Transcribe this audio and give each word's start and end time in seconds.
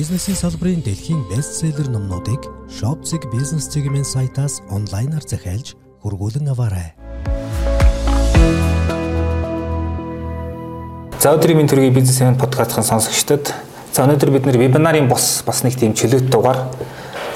Бизнесийн 0.00 0.36
салбарын 0.36 0.80
дэлхийн 0.80 1.26
бестселлер 1.28 1.90
номнуудыг 1.92 2.46
Shopzig 2.72 3.20
бизнес 3.28 3.68
чигмэн 3.68 4.00
сайтаас 4.08 4.62
онлайнаар 4.72 5.20
захиалж 5.20 5.76
хургуулan 6.00 6.48
аваарай. 6.48 6.96
За 11.20 11.36
өдрийн 11.36 11.60
мэнд 11.60 11.68
төргийн 11.68 11.92
бизнесмен 11.92 12.40
подкастын 12.40 12.80
сонсогчдод 12.80 13.52
за 13.92 14.06
өнөөдөр 14.08 14.32
бид 14.32 14.48
нэр 14.48 14.56
вебинарын 14.56 15.10
бос 15.12 15.44
бас 15.44 15.60
нэг 15.68 15.76
тийм 15.76 15.92
чөлөөт 15.92 16.32
дугаар 16.32 16.64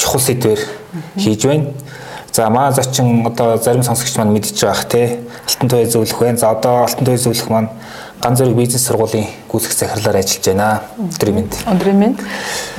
чухал 0.00 0.24
сэдвэр 0.24 0.64
хийж 1.20 1.44
байна. 1.44 1.76
За 2.32 2.48
маа 2.48 2.72
зочин 2.72 3.26
одоо 3.28 3.60
зарим 3.60 3.84
сонсогч 3.84 4.16
маань 4.16 4.32
мэдчихэж 4.32 4.64
байгаах 4.64 4.88
те. 4.88 5.20
Алтан 5.44 5.68
туяа 5.68 5.84
зөвлөх 5.84 6.16
байна. 6.16 6.40
За 6.40 6.56
одоо 6.56 6.88
алтан 6.88 7.04
туяа 7.04 7.20
зөвлөх 7.20 7.50
маань 7.52 7.68
ганц 8.24 8.38
зэрэг 8.40 8.56
бизнес 8.56 8.86
сургуулийн 8.88 9.26
гүйцэх 9.52 9.72
захирлаар 9.76 10.16
ажиллаж 10.16 10.46
байна. 10.48 10.80
Өдрийн 10.96 11.36
мэнд. 11.36 11.52
Өдрийн 11.68 11.98
мэнд. 12.00 12.18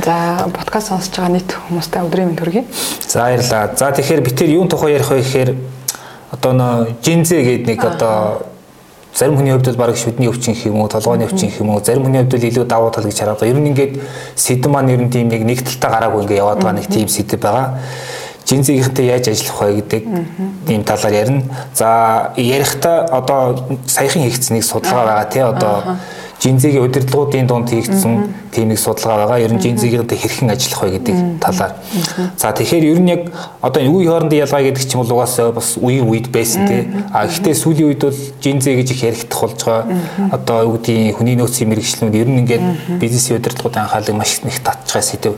За 0.02 0.50
подкаст 0.50 0.90
сонсож 0.90 1.14
байгаа 1.14 1.34
нийт 1.38 1.54
хүмүүстээ 1.70 2.02
өдрийн 2.02 2.28
мэнд 2.34 2.42
хүргэе. 2.42 2.64
За 3.06 3.20
баярлалаа. 3.22 3.70
За 3.78 3.92
тэгэхээр 3.94 4.26
би 4.26 4.32
тэр 4.34 4.50
юун 4.58 4.70
тухай 4.74 4.98
ярих 4.98 5.14
вэ 5.14 5.22
гэхээр 5.22 5.54
одоо 6.34 6.52
нөө 6.58 6.98
жинзэ 7.06 7.46
гэдэг 7.46 7.68
нэг 7.70 7.86
одоо 7.86 8.50
зарим 9.14 9.38
хүний 9.38 9.54
хувьд 9.54 9.70
бол 9.70 9.86
баг 9.86 9.94
шүдний 9.94 10.34
өвчин 10.34 10.58
гэх 10.58 10.66
юм 10.66 10.82
уу, 10.82 10.90
толгойн 10.90 11.30
өвчин 11.30 11.54
гэх 11.54 11.62
юм 11.62 11.78
уу, 11.78 11.80
зарим 11.86 12.10
хүний 12.10 12.26
хувьд 12.26 12.34
бол 12.34 12.50
илүү 12.50 12.66
давуу 12.66 12.90
тал 12.90 13.06
гэж 13.06 13.20
хараад 13.22 13.38
байгаа. 13.38 13.54
Ер 13.54 13.62
нь 13.62 13.70
ингээд 13.70 13.94
сэдв 14.34 14.68
маань 14.74 14.90
ер 14.90 15.02
нь 15.06 15.14
тийм 15.14 15.30
нэг 15.30 15.46
нэг 15.46 15.62
талтаа 15.62 15.94
гараагүй 15.94 16.26
ингээд 16.26 16.42
яваад 16.42 16.58
байгаа 16.58 16.80
нэг 16.82 16.90
тийм 16.90 17.08
сэдв 17.08 17.38
байгаа 17.38 17.78
жинзигийнхтэй 18.46 19.06
яаж 19.10 19.28
ажиллах 19.28 19.62
вэ 19.62 19.74
гэдэг 19.82 20.04
ийм 20.70 20.84
талаар 20.84 21.14
ярина. 21.14 21.44
За 21.74 22.32
ярихдаа 22.38 23.06
одоо 23.10 23.66
саяхан 23.88 24.22
хийгдсэнийг 24.24 24.64
судалгаа 24.64 25.06
байгаа 25.06 25.26
тий 25.32 25.42
одоо 25.42 25.98
жинзигийн 26.40 26.84
удирдлагуудын 26.84 27.48
дунд 27.48 27.70
хийгдсэн 27.70 28.34
тийм 28.52 28.70
нэг 28.70 28.80
судалгаа 28.80 29.28
байгаа. 29.28 29.40
Ер 29.40 29.54
нь 29.54 29.62
жинзигийнхтэй 29.62 30.18
хэрхэн 30.18 30.52
ажиллах 30.52 30.82
вэ 30.84 30.90
гэдэг 31.00 31.16
талаар. 31.40 31.74
За 32.38 32.52
тэгэхээр 32.52 32.86
ер 32.92 33.00
нь 33.00 33.10
яг 33.10 33.22
одоо 33.62 33.82
үе 33.82 34.08
хоорондын 34.08 34.44
ялгаа 34.44 34.62
гэдэг 34.64 34.84
чинь 34.84 35.02
бол 35.02 35.16
угаасаа 35.16 35.52
бас 35.52 35.78
үеийн 35.80 36.08
үед 36.08 36.28
байсан 36.32 36.68
тий. 36.68 36.88
А 37.12 37.28
гэхдээ 37.28 37.56
сүүлийн 37.56 37.88
үед 37.92 38.02
бол 38.04 38.20
жинзэ 38.44 38.76
гэж 38.76 38.88
их 38.92 39.04
яригдах 39.04 39.42
болж 39.42 39.60
байгаа. 39.64 39.84
Одоо 40.32 40.58
юу 40.64 40.74
гэдгийг 40.78 41.18
хүний 41.18 41.36
нөөцийн 41.40 41.70
мэрэгчлүүд 41.72 42.16
ер 42.16 42.28
нь 42.28 42.40
ингээд 42.44 43.00
бизнесийн 43.00 43.40
удирдлагуудын 43.40 43.88
анхаалыг 43.88 44.16
маш 44.16 44.40
их 44.44 44.60
байгаа 44.64 45.02
сэдв. 45.02 45.36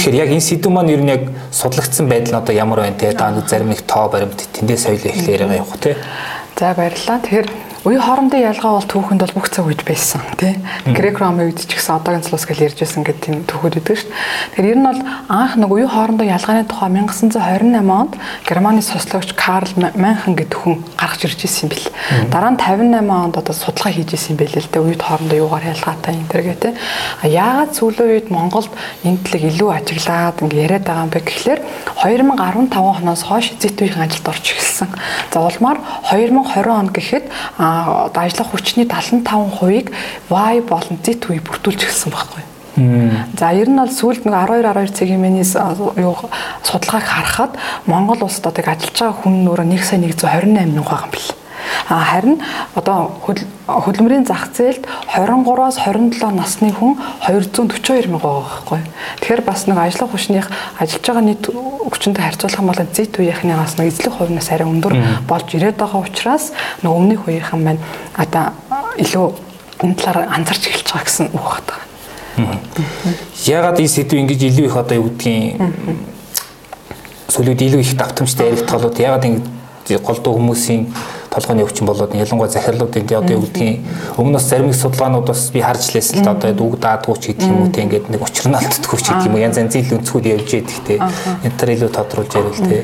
Тэгэхээр 0.00 0.20
яг 0.24 0.30
энэ 0.32 0.44
сэдв 0.48 0.68
маань 0.72 0.92
ер 0.92 1.02
нь 1.04 1.12
яг 1.12 1.22
судлагдсан 1.52 2.08
байдал 2.08 2.34
нь 2.36 2.40
одоо 2.42 2.54
ямар 2.54 2.80
байна 2.84 2.96
тий. 2.96 3.12
Та 3.12 3.32
зарим 3.46 3.68
нэг 3.68 3.84
тоо 3.86 4.08
баримт 4.08 4.48
тэндээс 4.52 4.84
соёлоо 4.88 5.12
эхлэхээр 5.12 5.42
байгаа 5.44 5.60
явах 5.62 5.80
тий. 5.80 5.94
За 6.58 6.74
баярлалаа. 6.74 7.20
Тэгэхээр 7.22 7.67
Үе 7.86 7.94
хоорондын 8.02 8.42
ялгаа 8.42 8.74
бол 8.74 8.88
түүхэнд 8.90 9.22
бол 9.22 9.34
бүх 9.38 9.48
цаг 9.54 9.70
үед 9.70 9.86
байсан 9.86 10.18
тий. 10.34 10.58
Грек 10.82 11.22
ромын 11.22 11.46
үед 11.46 11.62
ч 11.62 11.78
гэсэн 11.78 12.02
одоогийн 12.02 12.26
цалуус 12.26 12.42
гэж 12.50 12.58
ярьж 12.58 12.78
байсан 12.82 13.06
гэдэг 13.06 13.22
тийм 13.22 13.36
түүхүүд 13.46 13.78
өгдөг 13.78 13.94
шүү 14.02 14.10
дээ. 14.10 14.18
Тэгэхээр 14.58 14.70
ер 14.74 14.78
нь 14.82 14.88
бол 14.88 15.00
анх 15.30 15.54
нэг 15.54 15.70
үе 15.70 15.86
хоорондын 15.86 16.26
ялгааны 16.26 16.66
тухай 16.66 16.90
1928 16.90 17.86
онд 17.86 18.18
Германы 18.42 18.82
социологч 18.82 19.30
Карл 19.38 19.70
Манхан 19.78 20.34
гэдэг 20.34 20.58
хүн 20.58 20.82
гаргаж 20.98 21.22
ирж 21.22 21.38
ирсэн 21.46 21.70
юм 21.70 21.78
бэл. 21.78 21.86
Дараа 22.34 22.50
нь 22.50 22.58
58 22.58 22.98
онд 23.14 23.34
одоо 23.38 23.54
судалгаа 23.54 23.94
хийж 23.94 24.10
ирсэн 24.10 24.34
юм 24.34 24.38
бэлээ 24.42 24.62
л 24.66 24.70
дээ. 24.74 24.82
Үед 24.82 25.02
хоорондоо 25.06 25.38
юугаар 25.38 25.70
ялгаатай 25.70 26.18
энэ 26.18 26.30
төр 26.34 26.42
гэдэг. 26.50 26.72
А 27.22 27.26
яагаад 27.30 27.78
сүүлийн 27.78 28.10
үед 28.10 28.26
Монголд 28.34 28.74
энэ 29.06 29.22
талыг 29.22 29.54
илүү 29.54 29.70
ажиглаад 29.70 30.42
ингэ 30.42 30.62
яриад 30.66 30.82
байгаа 30.82 31.06
юм 31.06 31.12
бэ 31.14 31.22
гэхлээр 31.22 31.60
2015 32.02 32.74
оноос 32.74 33.22
хойш 33.22 33.54
эзэт 33.54 33.78
үеийн 33.78 34.02
ажилд 34.02 34.26
орж 34.26 34.44
эхэлсэн. 34.50 34.90
За 35.30 35.38
улмаар 35.46 35.78
2020 36.10 36.66
он 36.74 36.90
гэхэд 36.90 37.26
одоо 38.08 38.22
ажиллах 38.22 38.50
хүчний 38.52 38.86
75%-ыг 38.86 39.92
Y 40.30 40.60
болон 40.68 40.96
Z 41.04 41.28
үе 41.28 41.40
бүрдүүлж 41.40 41.80
эхэлсэн 41.84 42.12
байхгүй. 42.12 42.44
За 43.38 43.50
ер 43.50 43.66
нь 43.66 43.78
бол 43.78 43.90
сүүлд 43.90 44.22
нэг 44.26 44.34
12 44.34 44.62
12 44.62 44.94
цагийн 44.94 45.22
мэнэс 45.22 45.58
юу 45.98 46.14
судалгааг 46.62 47.02
харахад 47.02 47.52
Монгол 47.86 48.22
улсад 48.22 48.54
одоо 48.54 48.62
ажиллаж 48.70 48.94
байгаа 48.94 49.18
хүн 49.18 49.42
нөрөө 49.42 49.66
1 49.66 49.82
сая 49.82 49.98
128 49.98 50.54
мянга 50.54 50.86
байгаа 50.86 51.06
юм 51.06 51.12
бэл. 51.12 51.37
Харин 51.88 52.36
одоо 52.76 53.16
хөдөлмөрийн 53.24 54.28
зах 54.28 54.52
зээлд 54.52 54.84
23-аас 55.08 55.80
27 55.80 56.36
насны 56.36 56.68
хүн 56.68 57.00
242 57.24 58.12
мянга 58.12 58.28
байгаа 58.28 58.44
байхгүй. 58.44 58.80
Тэгэхээр 59.24 59.42
бас 59.48 59.64
нэг 59.64 59.78
ажлын 59.80 60.12
хүчнийх 60.12 60.52
ажиллаж 60.76 61.04
байгаа 61.08 61.24
нийт 61.24 61.48
хүчнтэй 61.48 62.24
харьцуулах 62.28 62.60
юм 62.60 62.68
бол 62.68 62.84
зэт 62.92 63.16
үеийнхнээс 63.16 63.80
нэг 63.80 63.88
эзлэх 63.88 64.20
хувинаас 64.20 64.52
арай 64.52 64.68
өндөр 64.68 64.94
болж 65.24 65.48
ирээд 65.56 65.80
байгаа 65.80 66.04
учраас 66.04 66.52
нэг 66.84 66.92
өмнөх 66.92 67.24
үеийнхэн 67.24 67.64
маань 67.64 67.80
одоо 68.20 68.52
илүү 69.00 69.26
энэ 69.80 69.96
талаар 69.96 70.28
анзарч 70.28 70.68
эхэлж 70.68 70.92
байгаа 70.92 71.08
гэсэн 71.08 71.26
үг 71.32 71.48
байна. 71.64 71.88
Ягаад 73.48 73.80
энэ 73.80 73.88
сэдв 73.88 74.12
ингэж 74.12 74.40
илүү 74.44 74.66
их 74.68 74.76
одоо 74.76 75.00
юу 75.00 75.08
гэдгийг 75.08 75.56
сүлүүд 77.32 77.60
илүү 77.64 77.80
их 77.80 77.96
давтамжтай 77.96 78.52
яригдах 78.52 78.76
болоод 78.76 79.00
ягаад 79.00 79.24
ингэ 79.24 79.98
голдуу 80.04 80.36
хүмүүсийн 80.36 80.92
толгойн 81.30 81.62
өвчин 81.64 81.86
болоод 81.86 82.14
ялангуяа 82.14 82.48
захирлуудын 82.48 83.04
одоо 83.04 83.36
юу 83.36 83.42
гэдгийг 83.44 83.84
өмнөөс 84.16 84.46
зарим 84.48 84.70
их 84.70 84.76
судалгаанууд 84.80 85.26
бас 85.28 85.50
би 85.52 85.60
харж 85.60 85.92
лээсэн 85.92 86.20
л 86.20 86.24
да 86.24 86.32
одоо 86.32 86.66
үг 86.66 86.80
даадгүй 86.80 87.16
ч 87.20 87.24
гэдэг 87.34 87.48
юм 87.48 87.62
уу 87.62 87.68
те 87.68 87.82
ингээд 87.84 88.08
нэг 88.08 88.22
учирнаалтдаггүй 88.24 88.98
ч 88.98 89.06
гэдэг 89.12 89.26
юм 89.28 89.34
уу. 89.36 89.44
Янз 89.44 89.58
янзын 89.60 90.00
өнцгүүд 90.00 90.26
явж 90.32 90.48
яддаг 90.56 90.80
те 90.88 90.94
энэ 91.44 91.56
төр 91.60 91.70
илүү 91.76 91.90
тодруулж 91.92 92.32
ярил 92.32 92.60
те. 92.64 92.78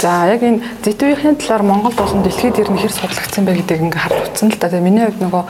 За 0.00 0.26
яг 0.32 0.40
энэ 0.40 0.64
зэтүүхийн 0.84 1.36
талаар 1.36 1.62
Монголд 1.68 1.96
болон 2.00 2.22
дэлхийд 2.24 2.58
ер 2.64 2.70
нь 2.72 2.80
хэр 2.80 2.92
судлагдсан 2.92 3.44
бэ 3.44 3.60
гэдгийг 3.60 3.82
ингээд 3.92 4.02
харж 4.08 4.18
утсан 4.32 4.48
л 4.48 4.56
да 4.56 4.68
те. 4.72 4.80
Миний 4.80 5.04
хувьд 5.04 5.20
нөгөө 5.20 5.44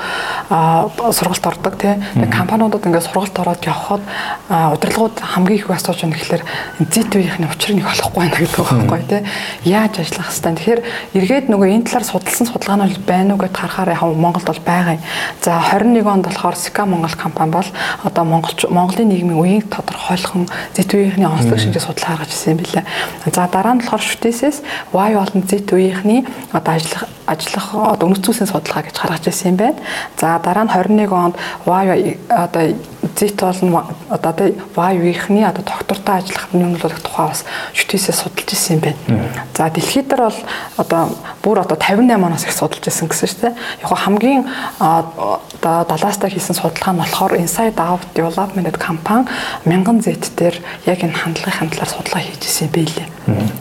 сургалт 1.15 1.47
ордог 1.47 1.75
те. 1.79 2.03
Компаниудад 2.27 2.83
ингээд 2.83 3.07
сургалт 3.07 3.39
ороод 3.39 3.63
явхад 3.63 4.03
удирдлагууд 4.51 5.17
хамгийн 5.23 5.59
их 5.63 5.71
асууж 5.71 6.03
байна 6.03 6.17
гэхэлэр 6.19 6.45
зэтүүхийн 6.91 7.47
учрыг 7.47 7.77
нэг 7.79 7.87
олохгүй 7.87 8.21
байна 8.27 8.37
гэдэг 8.37 8.59
байгаа 8.59 8.79
байхгүй 8.83 9.03
те. 9.09 9.19
Яаж 9.65 9.95
ажиллах 10.03 10.33
хэвээр 10.33 10.73
тэгэхээр 10.73 10.81
эргээд 11.19 11.47
нөгөө 11.51 11.69
энэ 11.69 11.87
талаар 11.87 12.07
судалсан 12.33 12.49
судалгаа 12.49 12.89
нь 12.89 12.97
байна 13.05 13.35
уу 13.35 13.41
гэдээ 13.45 13.61
харахаар 13.61 13.93
яг 13.93 14.03
Монголд 14.03 14.47
бол 14.49 14.63
байгаа 14.65 14.97
юм. 14.97 15.05
За 15.45 15.61
21 15.61 16.07
онд 16.09 16.25
болохоор 16.25 16.57
Sika 16.57 16.87
Монгол 16.89 17.13
компани 17.13 17.53
бол 17.53 17.69
одоо 18.05 18.25
Монголч 18.25 18.65
Монголын 18.71 19.09
нийгмийн 19.09 19.37
үеийг 19.37 19.69
тодорхойлхон 19.69 20.49
зэт 20.73 20.95
үеийнхний 20.97 21.29
онцлог 21.29 21.61
шинжээ 21.61 21.85
судалгаа 21.85 22.25
гаргаж 22.25 22.33
ирсэн 22.33 22.57
юм 22.57 22.61
билээ. 22.65 22.85
За 23.29 23.49
дараа 23.53 23.75
нь 23.77 23.81
болохоор 23.85 24.01
шүтээсээс 24.01 24.65
Y 24.97 25.13
болон 25.13 25.43
зэт 25.45 25.69
үеийнхний 25.73 26.25
одоо 26.57 26.73
ажиллах 26.73 27.05
ажиллах 27.27 27.75
одоо 27.75 28.09
үнэт 28.09 28.27
судалгаа 28.27 28.83
гэж 28.83 28.97
гаргаж 28.99 29.27
ирсэн 29.27 29.55
юм 29.55 29.57
байна. 29.57 29.79
За 30.19 30.41
дараа 30.43 30.65
нь 30.65 30.73
21 30.73 31.13
онд 31.13 31.37
Y 31.67 32.19
одоо 32.29 32.75
зэт 33.17 33.41
болон 33.41 33.87
одоо 34.09 34.33
Y 34.43 34.95
үеийнхний 34.99 35.47
одоо 35.47 35.65
доктортой 35.65 36.23
ажиллах 36.23 36.49
нэмэлтүүлэх 36.53 37.03
тухай 37.03 37.29
бас 37.29 37.45
шүтээсээ 37.75 38.15
судалж 38.15 38.49
ирсэн 38.53 38.77
юм 38.77 38.83
байна. 38.83 39.29
За 39.55 39.71
дэлхийд 39.71 40.09
дээр 40.09 40.23
бол 40.29 40.41
одоо 40.77 41.03
бүр 41.43 41.59
одоо 41.63 41.77
58 41.79 42.11
оноос 42.11 42.45
их 42.45 42.53
судалж 42.53 42.83
байсан 42.83 43.09
гэсэн 43.09 43.29
шүү 43.29 43.41
дээ. 43.47 43.55
Яг 43.83 43.91
хамгийн 43.93 44.43
одоо 44.79 45.41
70-аас 45.63 46.19
та 46.19 46.29
хийсэн 46.29 46.57
судалгаа 46.59 46.93
нь 46.95 47.01
болохоор 47.03 47.39
Inside 47.39 47.79
Out 47.79 48.03
Development 48.15 48.77
компани 48.79 49.29
мянган 49.65 50.03
зэт 50.03 50.35
дээр 50.37 50.57
яг 50.87 51.03
энэ 51.03 51.15
хандлагын 51.15 51.71
талаар 51.71 51.91
судалгаа 51.91 52.23
хийж 52.23 52.43
исэн 52.47 52.69
байлээ. 52.71 53.07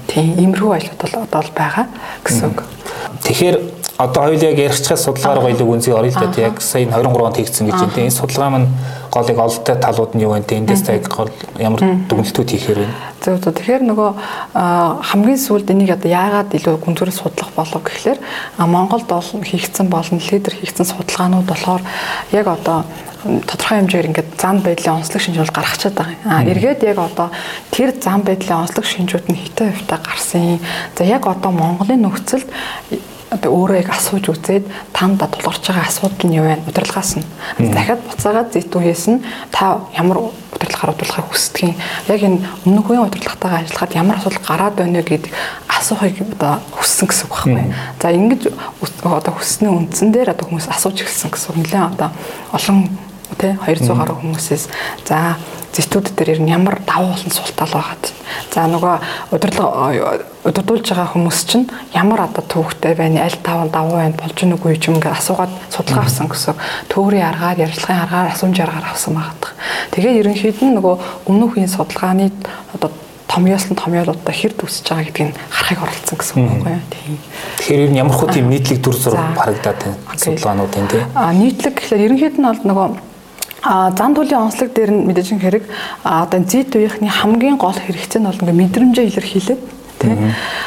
Тийм 0.08 0.38
иймэрхүү 0.38 0.72
ажлууд 0.74 1.02
бол 1.02 1.26
одоо 1.30 1.44
байгаа 1.56 1.86
гэсэн 2.26 2.50
үг. 2.50 2.81
Тэгэхээр 3.24 3.58
одоо 3.98 4.24
хоёул 4.24 4.42
яг 4.42 4.58
ярихчаас 4.58 5.04
судалгаар 5.06 5.40
гоёлог 5.40 5.70
үнсийг 5.70 5.96
орё 5.96 6.10
л 6.10 6.34
да 6.34 6.42
яг 6.42 6.62
сая 6.62 6.86
23 6.86 7.22
онд 7.22 7.38
хийгдсэн 7.38 7.68
гэж 7.70 7.78
байна. 7.78 8.02
Энэ 8.02 8.12
судалгаа 8.12 8.50
маань 8.50 8.70
голыг 9.12 9.38
олдтой 9.38 9.76
талууд 9.76 10.16
нь 10.16 10.24
юу 10.26 10.34
вэ? 10.34 10.44
Эндээс 10.48 10.82
та 10.82 10.94
яг 10.94 11.06
ямар 11.60 11.80
дүгнэлтүүд 12.10 12.50
хийхээр 12.50 12.80
вэ? 12.82 12.88
Зөв 13.22 13.38
зөв. 13.44 13.54
Тэгэхээр 13.54 13.84
нөгөө 13.86 14.10
хамгийн 15.06 15.38
сүүлд 15.38 15.70
энийг 15.70 15.94
одоо 15.94 16.10
яагаад 16.10 16.50
илүү 16.58 16.82
гүнзгийрээ 16.82 17.14
судлах 17.14 17.52
болов 17.54 17.82
гэхлээр 17.86 18.20
Монголд 18.58 19.06
бол 19.06 19.22
хийгдсэн 19.22 19.88
болон 19.90 20.18
лидер 20.18 20.54
хийгдсэн 20.58 20.86
судалгаанууд 20.90 21.46
болохоор 21.46 21.82
яг 22.34 22.48
одоо 22.48 22.84
тодорхой 23.22 23.78
хэмжээгээр 23.86 24.10
ингээд 24.10 24.30
зам 24.42 24.62
байдлын 24.66 24.98
онцлог 24.98 25.22
шинжүүл 25.22 25.54
гаргачаад 25.54 25.94
байгаа 25.94 26.16
юм. 26.18 26.26
Аа 26.26 26.42
эргээд 26.50 26.82
яг 26.90 26.98
одоо 26.98 27.30
тэр 27.70 27.94
зам 28.02 28.26
байдлын 28.26 28.66
онцлог 28.66 28.86
шинжүүд 28.86 29.26
нь 29.30 29.38
хитэ 29.38 29.70
хөвтө 29.70 29.98
гарсан. 30.02 30.60
За 30.98 31.04
яг 31.06 31.30
одоо 31.30 31.52
Монголын 31.54 32.02
нөхцөлд 32.02 32.50
одоо 33.32 33.50
өөрөө 33.56 33.78
яг 33.80 33.90
асууж 33.96 34.26
үзээд 34.28 34.66
танд 34.92 35.24
тулгарч 35.24 35.64
байгаа 35.64 35.88
асуудал 35.88 36.28
нь 36.28 36.36
юу 36.36 36.46
вэ? 36.52 36.60
Удирдлагаас 36.68 37.16
нь. 37.16 37.26
Дахиад 37.72 38.04
буцаагаад 38.04 38.52
зэтүүхээс 38.52 39.06
нь 39.08 39.24
та 39.56 39.88
ямар 39.96 40.28
удирдлагаар 40.52 40.92
удирдлагыг 41.00 41.32
хүсдэг 41.32 41.72
юм. 41.72 41.80
Яг 42.12 42.20
энэ 42.28 42.44
өмнөх 42.68 42.92
үеийн 42.92 43.08
удирдлагатайгаа 43.08 43.64
ажиллахад 43.64 43.96
ямар 43.96 44.18
асуудал 44.20 44.44
гараад 44.44 44.76
байна 44.76 45.00
вэ 45.00 45.08
гэдэг 45.08 45.32
асуухыг 45.64 46.16
одоо 46.36 46.60
хүссэн 46.76 47.08
гэсэн 47.08 47.26
үг 47.26 47.34
байхгүй. 47.40 47.66
За 48.04 48.12
ингэж 48.12 48.42
одоо 49.00 49.34
хүссний 49.34 49.72
үндсэн 49.72 50.12
дээр 50.12 50.36
одоо 50.36 50.46
хүмүүс 50.52 50.68
асууж 50.68 50.98
эхэлсэн 51.00 51.32
гэсэн 51.32 51.50
үг 51.56 51.58
нэлээд 51.64 51.88
одоо 51.96 52.10
олон 52.52 52.78
тий 53.38 53.54
200 53.66 53.96
гаруй 53.96 54.18
хүмүүсээс 54.20 54.64
за 55.08 55.38
зэтүүд 55.72 56.12
дээр 56.16 56.36
ер 56.36 56.42
нь 56.44 56.52
ямар 56.52 56.82
давуу 56.84 57.16
болон 57.16 57.32
султал 57.32 57.72
байгаад. 57.72 58.04
За 58.52 58.68
нөгөө 58.68 58.96
удирдлага 59.32 60.20
удирдуулж 60.44 60.88
байгаа 60.92 61.08
хүмүүс 61.16 61.40
чинь 61.48 61.68
ямар 61.96 62.28
одоо 62.28 62.44
төвхтэй 62.44 62.96
байна, 62.96 63.24
аль 63.24 63.40
таван 63.40 63.72
давуу 63.72 63.96
байна, 63.96 64.20
болж 64.20 64.36
гэнэ 64.36 64.60
үгүй 64.60 64.76
юм 64.84 65.00
ингээ 65.00 65.16
асуугаад 65.16 65.54
судалгаа 65.72 66.04
авсан 66.04 66.28
гэсэн. 66.28 66.60
Төврийн 66.92 67.24
аргаар, 67.24 67.64
ярилцлагын 67.64 68.04
аргаар, 68.04 68.32
асуумжийн 68.36 68.68
аргаар 68.68 68.92
авсан 68.92 69.16
байгаа. 69.16 69.56
Тэгээ 69.96 70.20
ерөнхийд 70.20 70.60
нь 70.60 70.76
нөгөө 70.76 70.96
өмнөх 71.32 71.56
үеийн 71.56 71.72
судалгааны 71.72 72.32
одоо 72.76 72.92
томьёос 73.32 73.72
нь 73.72 73.80
томьёолуудаа 73.80 74.36
хэр 74.36 74.52
төсөж 74.60 74.92
байгаа 74.92 75.08
гэдгийг 75.08 75.32
харахыг 75.48 75.80
оролцсон 75.88 76.18
гэсэн 76.20 76.36
үг 76.36 76.48
байхгүй 76.52 76.74
юу. 76.76 76.84
Тийм. 76.92 77.18
Тэгэхээр 77.64 77.84
ер 77.88 77.92
нь 77.96 78.02
ямар 78.04 78.16
хөө 78.20 78.30
тийм 78.36 78.48
нийтлэг 78.52 78.80
дүр 78.84 78.98
зураг 79.00 79.40
харагдаад 79.40 79.80
байна 79.80 80.20
судалгаанууд 80.20 80.74
энэ 80.76 80.92
тийм. 80.92 81.06
А 81.16 81.32
нийтлэг 81.32 81.74
гэхэлэр 81.80 82.06
ерөнхийд 82.12 82.36
нь 82.36 82.44
бол 82.44 82.60
нөгөө 82.68 83.11
А 83.62 83.92
зан 83.94 84.16
төлөвийн 84.18 84.50
онцлог 84.50 84.74
дээр 84.74 84.92
нь 84.92 85.06
мэдээж 85.06 85.38
хэрэг 85.38 85.66
одоо 86.02 86.40
зэт 86.42 86.74
үеийнхний 86.74 87.14
хамгийн 87.14 87.58
гол 87.62 87.78
хэрэгцээ 87.78 88.18
нь 88.18 88.26
бол 88.26 88.42
ингээ 88.42 88.58
мэдрэмжээ 88.58 89.06
илэрхийлээд 89.06 89.62
тий. 90.02 90.14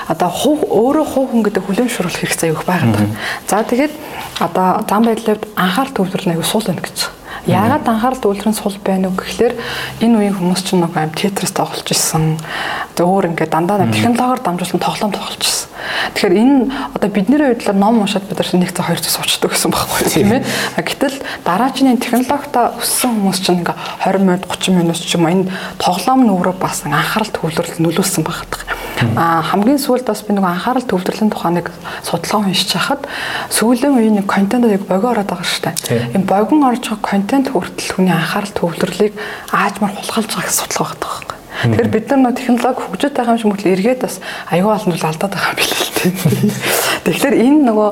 Одоо 0.07 0.31
хувь 0.31 0.63
өөрөө 0.63 1.07
хувь 1.07 1.29
хүн 1.35 1.43
гэдэг 1.43 1.63
хүлэмжшүүлэх 1.67 2.19
хэрэгцээ 2.23 2.49
аюух 2.55 2.63
байгаад 2.63 2.95
байна. 2.95 3.17
За 3.51 3.67
тэгээд 3.67 3.95
одоо 4.39 4.87
зам 4.87 5.03
байдлын 5.11 5.35
хувьд 5.35 5.51
анхаарал 5.59 5.95
төвлөрөл 5.95 6.33
аюу 6.39 6.47
суул 6.47 6.67
байна 6.71 6.87
гэж. 6.87 6.99
Яагаад 7.45 7.85
анхаарал 7.85 8.21
төвлөрөн 8.25 8.57
сул 8.57 8.73
байна 8.81 9.13
уу 9.13 9.21
гэхлээр 9.21 9.53
энэ 10.01 10.17
үеийн 10.17 10.37
хүмүүс 10.41 10.65
чинь 10.65 10.81
нэг 10.81 10.97
аим 10.97 11.13
тетрис 11.13 11.53
тоглож 11.53 11.85
исэн. 11.85 12.41
Өөр 12.97 13.37
ингээд 13.37 13.53
дандаа 13.53 13.85
технологиор 13.85 14.41
дамжуулсан 14.41 14.81
тоглоом 14.81 15.13
тоглож 15.13 15.45
исэн. 15.45 15.69
Тэгэхээр 16.17 16.41
энэ 16.41 16.57
одоо 16.97 17.11
бидний 17.13 17.37
хувьдлаар 17.37 17.77
ном 17.77 18.01
уншаад 18.01 18.25
бид 18.25 18.41
нэг 18.57 18.73
цаг 18.73 18.89
хоёр 18.89 19.01
цаг 19.05 19.13
суучдаг 19.13 19.53
гэсэн 19.53 19.71
байхгүй 19.77 20.09
тийм 20.09 20.33
ээ. 20.41 20.43
Гэтэл 20.81 21.21
дараачны 21.45 22.01
технологитой 22.01 22.81
өссөн 22.81 23.13
хүмүүс 23.13 23.39
чинь 23.45 23.61
ингээ 23.61 23.77
20 24.09 24.25
минут 24.25 24.49
30 24.49 24.73
минут 24.73 24.97
ч 24.97 25.21
юм 25.21 25.29
энэ 25.29 25.53
тоглоом 25.77 26.25
нүрээ 26.25 26.57
бас 26.57 26.89
анхаарал 26.89 27.29
төвлөрөл 27.29 27.77
нөлөөлсөн 27.77 28.25
багтдаг. 28.25 28.64
А 29.17 29.43
хамгийн 29.43 29.79
сүүлд 29.79 30.09
бас 30.09 30.23
би 30.25 30.35
нэг 30.35 30.45
анхаарал 30.45 30.87
төвлөрлийн 30.89 31.31
тухай 31.31 31.53
нэг 31.53 31.71
судалгаа 32.03 32.41
уншиж 32.49 32.73
хахад 32.73 33.05
сүүлийн 33.51 33.95
үеийн 33.99 34.17
нэг 34.23 34.27
контент 34.27 34.65
яг 34.65 34.89
богио 34.89 35.13
ороод 35.13 35.29
байгаа 35.29 35.45
шүү 35.45 35.63
дээ. 35.69 36.17
Энэ 36.17 36.29
богино 36.29 36.73
орж 36.73 36.85
байгаа 36.89 37.05
контент 37.05 37.53
хүртэл 37.53 37.95
хүний 37.95 38.15
анхаарал 38.15 38.53
төвлөрлийг 38.55 39.15
аажмар 39.53 39.93
хулгайлж 39.93 40.31
байгаа 40.33 40.49
гэсэн 40.49 40.65
судалгаа 40.71 40.97
багтдаг. 41.01 41.35
Тэгэхээр 41.65 41.95
бид 41.95 42.11
нар 42.11 42.21
нөө 42.21 42.35
технологи 42.35 42.83
хөгжөд 42.83 43.15
байгаа 43.15 43.35
юм 43.35 43.41
шиг 43.41 43.51
мөртлөө 43.55 43.75
эргээд 43.79 44.01
бас 44.05 44.19
аюул 44.51 44.75
олон 44.75 44.91
зүйл 44.93 45.09
алдаад 45.09 45.33
байгаа 45.33 45.53
юм 45.55 45.59
билээ 45.63 45.81
л 45.81 45.97
тийм. 45.97 46.15
Тэгэхээр 47.07 47.37
энэ 47.47 47.61
нөгөө 47.65 47.91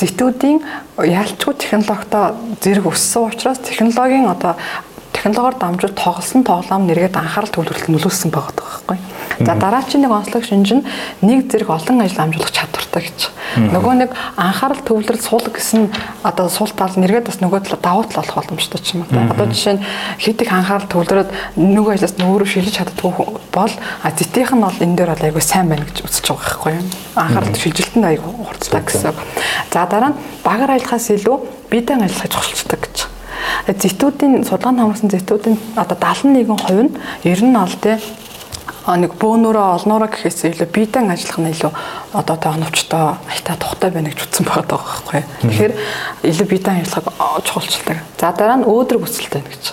зэтүүдийн 0.00 0.58
яалчгүй 1.02 1.54
технологитой 1.60 2.24
зэрэг 2.62 2.86
өссөн 2.88 3.28
учраас 3.28 3.58
технологийн 3.58 4.30
одоо 4.30 4.54
технологиор 5.22 5.54
дамжуулж 5.54 5.94
тоглосон 5.94 6.42
тоглоом 6.42 6.90
нэргээд 6.90 7.14
анхаарал 7.14 7.54
төвлөрөлт 7.54 7.86
нөлөөлсөн 7.94 8.34
байгаа 8.34 8.58
байхгүй. 8.58 8.98
За 9.46 9.54
дараачийн 9.54 10.02
нэг 10.02 10.10
онцлог 10.10 10.42
шинж 10.42 10.74
нь 10.74 10.82
нэг 11.22 11.46
зэрэг 11.46 11.70
олон 11.70 12.02
ажил 12.02 12.26
амжуулах 12.26 12.50
чадвартай 12.50 13.06
гэж. 13.06 13.30
Нөгөө 13.70 13.94
нэг 14.02 14.10
анхаарал 14.34 14.82
төвлөрөл 14.82 15.22
сул 15.22 15.46
гэсэн 15.46 15.94
одоо 16.26 16.50
сул 16.50 16.74
тал 16.74 16.90
нэргээд 16.98 17.30
бас 17.30 17.38
нөгөө 17.38 17.70
талаа 17.70 18.02
давуу 18.02 18.04
тал 18.10 18.26
болох 18.26 18.34
боломжтой 18.34 18.82
ч 18.82 18.98
юм 18.98 19.06
уу. 19.06 19.30
Одоо 19.30 19.46
жишээ 19.46 19.78
нь 19.78 19.84
хэд 20.18 20.42
их 20.42 20.50
анхаарал 20.50 20.90
төвлөрөөд 20.90 21.30
нөгөө 21.54 21.92
ажлаас 22.02 22.18
нөөрэө 22.18 22.50
шилжиж 22.50 22.82
чаддгүй 22.82 23.14
бол 23.54 23.74
зэтийнх 24.02 24.52
нь 24.58 24.64
бол 24.66 24.82
энэ 24.82 24.96
дээр 24.98 25.14
бол 25.14 25.26
айгүй 25.30 25.44
сайн 25.46 25.70
байна 25.70 25.86
гэж 25.86 26.02
үзэж 26.02 26.26
байгаа 26.26 26.42
байхгүй 26.42 26.72
юу. 26.82 26.86
Анхаарал 27.14 27.54
шилжилтэнд 27.62 28.10
айгүй 28.10 28.30
хурцтай 28.42 28.82
гэсэн. 28.82 29.14
За 29.70 29.86
дараа 29.86 30.10
нь 30.10 30.18
багаар 30.42 30.74
ажиллахаас 30.82 31.14
илүү 31.14 31.36
биедан 31.70 32.02
ажиллахыг 32.02 32.34
зохицуулдаг 32.34 32.80
гэж. 32.90 33.11
Зэтүүдийн 33.66 34.44
судалгаанд 34.44 34.80
хамаарсан 34.80 35.10
зэтүүдийн 35.10 35.56
одоо 35.76 35.96
71% 35.96 36.82
нь 36.82 36.96
ер 37.24 37.40
нь 37.44 37.56
ол 37.56 37.74
тий 37.80 37.96
нэг 38.86 39.14
бөөнөрөө 39.14 39.66
олноороо 39.78 40.10
гэхээс 40.10 40.50
илүү 40.50 40.68
биедэн 40.74 41.14
ажиллах 41.14 41.38
нь 41.38 41.54
илүү 41.54 41.70
одоо 42.18 42.36
тэ 42.36 42.50
оновчтой 42.50 43.14
аятаа 43.30 43.56
тухтай 43.56 43.90
байна 43.94 44.10
гэж 44.10 44.26
утсан 44.26 44.42
байгаа 44.42 44.66
байхгүй. 44.74 45.22
Тэгэхээр 45.46 45.72
илүү 46.26 46.46
биедэн 46.50 46.82
ажиллах 46.82 47.06
чухалчилдаг. 47.46 47.98
За 48.18 48.34
дараа 48.34 48.58
нь 48.58 48.66
өөдрөг 48.66 49.06
байна 49.06 49.46
гэж. 49.46 49.64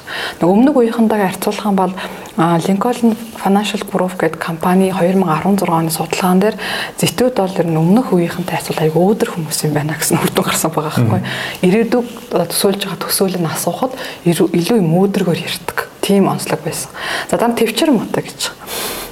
Нэг 0.42 0.46
өмнөг 0.46 0.76
үеийнхэнтэйгээ 0.78 1.30
харьцуулах 1.30 1.66
юм 1.66 1.78
бол 1.82 1.94
Lincoln 2.40 3.18
Financial 3.36 3.82
Group 3.90 4.14
гэдэг 4.16 4.40
компани 4.40 4.94
2016 4.94 5.68
оны 5.68 5.90
судалгаан 5.90 6.40
дээр 6.40 6.56
зэтүүд 7.02 7.36
бол 7.36 7.60
ер 7.60 7.68
нь 7.68 7.82
өмнөх 7.82 8.14
үеийнхэнтэй 8.14 8.56
харьцуул 8.56 8.80
аяг 8.80 8.96
өөдөр 8.96 9.30
хүмүүс 9.34 9.60
юм 9.66 9.74
байна 9.74 9.98
гэсэн 9.98 10.22
үр 10.22 10.32
дүн 10.32 10.46
гарсан 10.48 10.72
байгаа 10.72 10.94
байхгүй. 10.94 11.22
Ирээдүг 11.68 12.06
төсөөлж 12.30 12.82
байгаа 12.86 13.04
төсөөлөл 13.04 13.44
нь 13.44 13.52
асуухад 13.52 13.92
илүү 14.24 14.78
юм 14.80 14.94
өөдрөгөр 15.02 15.40
ярьдаг 15.44 15.79
тийм 16.10 16.26
онцлог 16.26 16.66
байсан. 16.66 16.90
За 17.30 17.38
дараа 17.38 17.54
нь 17.54 17.60
төвчөр 17.62 17.94
муутай 17.94 18.26
гэж. 18.26 18.50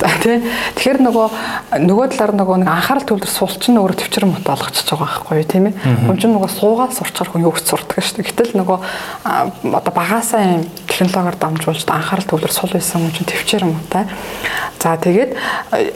За 0.01 0.09
тий. 0.21 0.41
Тэгэхээр 0.77 0.99
нөгөө 1.05 1.27
нөгөө 1.85 2.05
талаар 2.13 2.33
нөгөө 2.37 2.57
нэг 2.61 2.69
анхаарал 2.69 3.05
төвлөр 3.05 3.29
суулчин 3.29 3.77
өөрөө 3.77 3.97
төвчөр 4.01 4.25
муутай 4.29 4.53
болгочихж 4.53 4.89
байгаа 4.93 5.05
байхгүй 5.05 5.37
юу 5.37 5.49
тийм 5.49 5.65
ээ. 5.69 5.75
Хүн 6.05 6.17
чинь 6.21 6.33
нөгөө 6.37 6.51
суугаад 6.53 6.93
сурчаар 6.97 7.29
хүн 7.33 7.45
юу 7.45 7.53
гэж 7.53 7.65
сурдаг 7.65 8.01
шүү 8.01 8.21
дээ. 8.21 8.29
Гэтэл 8.29 8.57
нөгөө 8.61 8.77
одоо 9.73 9.93
багаасаа 9.93 10.41
юм 10.41 10.65
технологиор 10.85 11.37
дамжуулж 11.41 11.85
анхаарал 11.89 12.29
төвлөр 12.29 12.53
сул 12.53 12.69
байсан 12.73 13.01
хүн 13.01 13.13
чинь 13.13 13.29
төвчөр 13.29 13.65
муутай. 13.65 14.05
За 14.77 14.97
тэгээд 14.97 15.33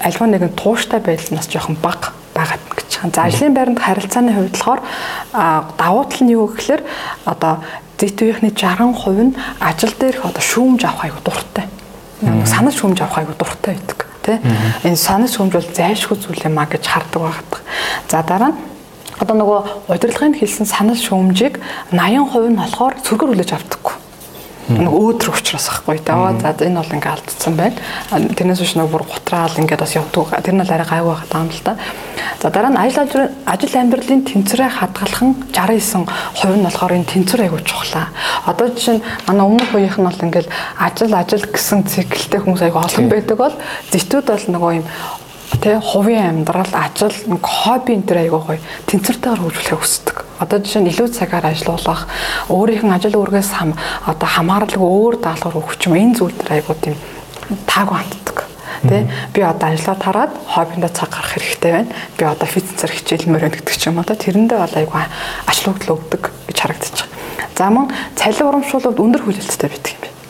альва 0.01 0.25
нэгэн 0.25 0.57
тууштай 0.57 1.01
байдал 1.01 1.38
нас 1.38 1.45
жоохон 1.45 1.77
бага 1.77 2.13
байгаад 2.33 2.80
гэж. 3.01 3.15
За 3.15 3.25
ажлын 3.25 3.53
байранд 3.53 3.80
харилцааны 3.80 4.33
хувьд 4.33 4.51
болохоор 4.51 4.81
давуу 5.77 6.06
тал 6.06 6.21
нь 6.25 6.33
юу 6.33 6.48
гэхээр 6.48 6.81
одоо 7.25 7.59
зэт 7.98 8.21
үеийнхний 8.21 8.53
60% 8.53 9.33
нь 9.33 9.36
ажил 9.59 9.94
дээрх 9.98 10.25
одоо 10.25 10.42
шүүмж 10.42 10.81
авах 10.86 11.06
айгу 11.06 11.21
дуртай. 11.25 11.65
Санал 12.45 12.74
шүүмж 12.74 13.01
авах 13.01 13.18
айгу 13.18 13.33
дуртай 13.38 13.77
байдаг 13.77 14.06
тий. 14.25 14.38
Энэ 14.83 14.98
санал 14.98 15.30
шүүмж 15.30 15.53
бол 15.53 15.69
зайлшгүй 15.74 16.18
зүйл 16.18 16.45
юм 16.45 16.57
а 16.57 16.65
гэж 16.65 16.86
хардаг 16.86 17.21
байгадаг. 17.21 17.62
За 18.09 18.21
дараа 18.21 18.53
нь 18.53 18.59
одоо 19.21 19.36
нөгөө 19.38 19.59
удирдлагын 19.94 20.38
хэлсэн 20.38 20.65
санал 20.65 20.98
шүүмжийг 20.98 21.62
80% 21.94 22.50
нь 22.50 22.57
болохоор 22.57 22.98
цөргөр 23.06 23.38
хүлээж 23.38 23.53
авдаггүй 23.53 23.92
нэг 23.92 24.00
өөдрөг 24.79 25.35
учраас 25.35 25.68
ахгүй 25.69 26.00
даваа 26.06 26.38
за 26.39 26.56
энэ 26.56 26.79
бол 26.79 26.95
ингээ 26.95 27.12
алдсан 27.12 27.56
байна. 27.56 27.77
Тэрнээс 28.12 28.62
биш 28.62 28.73
нэг 28.77 28.88
бүр 28.88 29.03
гутраал 29.03 29.57
ингээ 29.57 29.79
бас 29.79 29.95
явдаг. 29.95 30.31
Тэр 30.44 30.56
нь 30.56 30.63
л 30.63 30.71
арай 30.71 30.88
гайгүй 30.88 31.15
байгаа 31.15 31.41
юм 31.41 31.50
л 31.51 31.62
да. 31.65 31.73
За 32.41 32.50
дараа 32.50 32.71
нь 32.71 32.79
ажил 32.79 33.06
ажил 33.45 33.75
амьдралын 33.75 34.25
тэнцвэрээ 34.25 34.71
хадгалах 34.81 35.21
нь 35.21 35.35
69% 35.53 36.57
нь 36.57 36.65
болохоор 36.65 36.94
энэ 36.97 37.12
тэнцвэр 37.12 37.45
айгуу 37.45 37.62
чухлаа. 37.62 38.09
Одоо 38.50 38.73
жишээ 38.73 38.97
нь 38.97 39.06
манай 39.27 39.45
өмнөх 39.45 39.75
үеийнх 39.75 39.97
нь 40.00 40.07
бол 40.09 40.25
ингээл 40.25 40.50
ажил 40.79 41.13
ажил 41.13 41.45
гэсэн 41.45 41.85
циклтэй 41.85 42.39
хүмүүс 42.41 42.65
айгуу 42.65 42.81
олон 42.81 43.07
байдаг 43.12 43.38
бол 43.38 43.56
зэтүүд 43.94 44.25
бол 44.25 44.45
нөгөө 44.57 44.71
юм 44.81 44.85
тэ 45.59 45.80
хувийн 45.83 46.48
амьдрал 46.48 46.71
ажил 46.71 47.12
хобби 47.42 48.00
энэ 48.00 48.07
төр 48.07 48.19
айгуу 48.24 48.42
гоё 48.45 48.59
тэнцвэртэйгээр 48.88 49.42
хөгжүүлэхийг 49.44 49.81
хүсдэг. 49.81 50.18
Одоо 50.39 50.57
жишээ 50.63 50.81
нь 50.86 50.89
илүү 50.95 51.07
цагаар 51.12 51.51
ажиллах, 51.51 52.07
өөрийнх 52.48 52.86
нь 52.88 52.95
ажил 52.95 53.19
үргээс 53.19 53.51
хам 53.59 53.75
одоо 54.07 54.30
хамааралгүй 54.31 54.88
өөр 54.88 55.15
даалгавар 55.19 55.59
өгч 55.59 55.92
юм 55.92 55.95
энэ 56.00 56.15
зүйл 56.18 56.36
төр 56.39 56.51
айгуу 56.56 56.75
тийм 56.80 56.95
таагүй 57.68 57.98
ханддаг. 58.00 58.38
Тэ 58.88 59.06
би 59.36 59.41
одоо 59.46 59.67
ажиллаад 59.70 60.01
хараад 60.01 60.31
хоббиндоо 60.48 60.89
цаг 60.89 61.10
гаргах 61.13 61.36
хэрэгтэй 61.36 61.72
байна. 61.72 61.93
Би 62.17 62.24
одоо 62.25 62.48
фитнесээр 62.48 62.91
хичээлмээр 62.96 63.43
байна 63.46 63.55
гэдэг 63.60 63.75
ч 63.77 63.84
юм 63.91 64.01
уу. 64.01 64.08
Тэрэндээ 64.08 64.58
бол 64.58 64.79
айгуу 64.79 65.01
ачлуугдал 65.46 65.96
өгдөг 66.00 66.24
гэж 66.50 66.58
байгаа. 66.58 67.22
За 67.62 67.70
мөн 67.70 67.93
цалин 68.17 68.48
урамшуулалт 68.50 68.98
өндөр 68.98 69.22
хүлээлттэй 69.22 69.70
байдаг 69.70 69.93
юм 69.93 70.01
байна. 70.01 70.20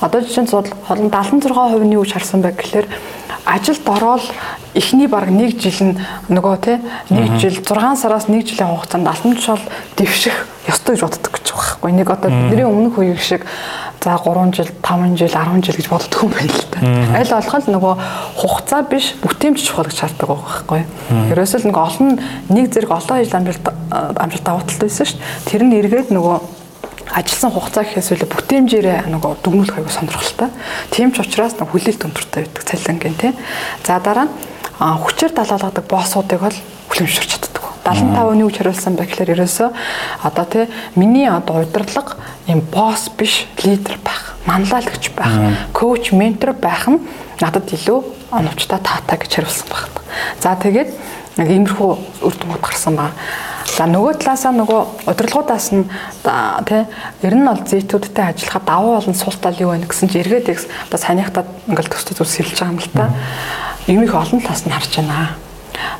Одоо 0.00 0.20
жишээ 0.20 0.44
нь 0.44 0.50
судал 0.50 0.72
76% 0.88 1.82
нь 1.84 1.94
юу 1.94 2.02
гэж 2.02 2.12
харсан 2.12 2.42
бэ 2.42 2.52
гэхээр 2.56 2.86
ажилд 3.44 3.88
ороод 3.88 4.22
эхний 4.74 5.06
баг 5.06 5.30
нэг 5.30 5.58
жил 5.58 5.92
нь 5.92 5.98
нөгөө 6.30 6.56
тий 6.62 6.78
нэг 7.10 7.38
жил 7.42 7.58
6 7.58 7.98
сараас 7.98 8.28
нэг 8.28 8.46
жилийн 8.46 8.70
хугацаанд 8.70 9.08
алтан 9.08 9.34
тушаал 9.34 9.62
дэвших 9.96 10.46
ёстой 10.70 10.94
гэж 10.94 11.02
боддог 11.02 11.32
гэж 11.34 11.46
байгаа 11.50 11.76
байхгүй 11.82 11.92
нэг 11.92 12.08
одоо 12.10 12.30
бидний 12.30 12.64
өмнөх 12.64 12.98
үеиг 12.98 13.20
шиг 13.20 13.42
за 14.02 14.14
3 14.14 14.54
жил 14.54 14.70
5 14.82 15.18
жил 15.18 15.34
10 15.34 15.66
жил 15.66 15.76
гэж 15.76 15.88
боддог 15.90 16.22
юм 16.22 16.30
байна 16.30 16.54
л 16.54 16.66
да. 16.70 16.78
Аль 17.18 17.30
болох 17.34 17.58
л 17.58 17.72
нөгөө 17.74 17.94
хугацаа 18.38 18.82
биш 18.86 19.14
бүтээмж 19.22 19.58
чухал 19.58 19.86
гэж 19.90 19.98
шаарддаг 19.98 20.28
байхгүй. 20.30 20.82
Ерөөсөө 21.34 21.58
л 21.62 21.68
нэг 21.70 21.78
олон 21.78 22.10
нэг 22.48 22.66
зэрэг 22.70 22.90
олон 22.90 23.18
ажил 23.18 23.36
амжилт 23.38 23.66
амжилт 23.92 24.44
давуу 24.46 24.62
талтай 24.62 24.88
байсан 24.88 25.06
шүү 25.06 25.18
дээ. 25.18 25.50
Тэр 25.50 25.62
нь 25.66 25.76
эргээд 25.82 26.08
нөгөө 26.14 26.61
ажилласан 27.12 27.52
хугацаа 27.52 27.84
гэхээс 27.84 28.12
үлээ 28.16 28.30
бүтээмжээрээ 28.32 29.00
нөгөө 29.12 29.32
дүгнүүлэх 29.44 29.76
аягүй 29.76 29.92
сонирхолтой. 29.92 30.48
Тийм 30.88 31.12
ч 31.12 31.20
учраас 31.20 31.60
нэг 31.60 31.68
хүлээлт 31.68 32.06
өндөртэй 32.08 32.48
байдаг 32.48 32.64
цалингийн 32.64 33.16
тий. 33.20 33.32
За 33.84 34.00
дараа 34.00 34.26
нь 34.26 34.34
хүчээр 34.80 35.32
далаалгадаг 35.36 35.84
боссуудыг 35.84 36.40
бол 36.40 36.58
хүлэмжшэрч 36.88 37.30
чаддаг. 37.36 37.64
75 37.84 38.32
нь 38.32 38.42
юу 38.42 38.50
хариулсан 38.50 38.96
бэ 38.96 39.04
гэхээр 39.04 39.34
ерөөсөө 39.36 39.68
одоо 40.24 40.46
тий 40.48 40.64
миний 40.96 41.28
одоо 41.28 41.60
удирдлага 41.60 42.16
юм 42.48 42.64
босс 42.72 43.10
биш 43.12 43.44
лидер 43.60 43.98
байх, 44.00 44.34
манлайлагч 44.46 45.12
байх, 45.12 45.34
коуч, 45.76 46.12
ментор 46.16 46.56
байх 46.56 46.88
нь 46.88 47.02
надад 47.42 47.68
илүү 47.68 48.32
оновчтой 48.32 48.78
таатай 48.80 49.18
гэж 49.18 49.30
хариулсан 49.36 49.68
байна. 49.68 50.00
За 50.40 50.56
тэгээд 50.56 50.90
нэг 51.36 51.48
иймэрхүү 51.50 51.90
үр 52.22 52.34
дүнуд 52.38 52.62
гарсан 52.62 52.96
байна. 52.96 53.12
За 53.70 53.86
нөгөө 53.86 54.18
талаасаа 54.20 54.52
нөгөө 54.56 55.08
удирдлагуудаас 55.08 55.68
нь 55.72 55.86
тий 56.66 56.82
ер 57.22 57.34
нь 57.38 57.46
бол 57.46 57.62
зэйтүүдтэй 57.62 58.34
ажиллахад 58.34 58.66
давуу 58.66 58.98
болон 58.98 59.14
сул 59.14 59.36
тал 59.38 59.56
юу 59.56 59.72
вэ 59.72 59.86
гэсэн 59.86 60.10
чи 60.10 60.18
эргээд 60.18 60.50
их 60.50 60.66
одоо 60.90 60.98
санийхтад 60.98 61.46
ингээл 61.70 61.92
төстэй 61.94 62.16
зүс 62.18 62.42
сэлж 62.42 62.58
байгаа 62.58 62.74
юм 62.74 62.82
л 62.82 62.90
та. 62.90 63.10
Ийм 63.86 64.02
их 64.02 64.14
олон 64.14 64.42
талаас 64.42 64.66
нь 64.66 64.74
харж 64.74 64.92
байна. 64.98 65.38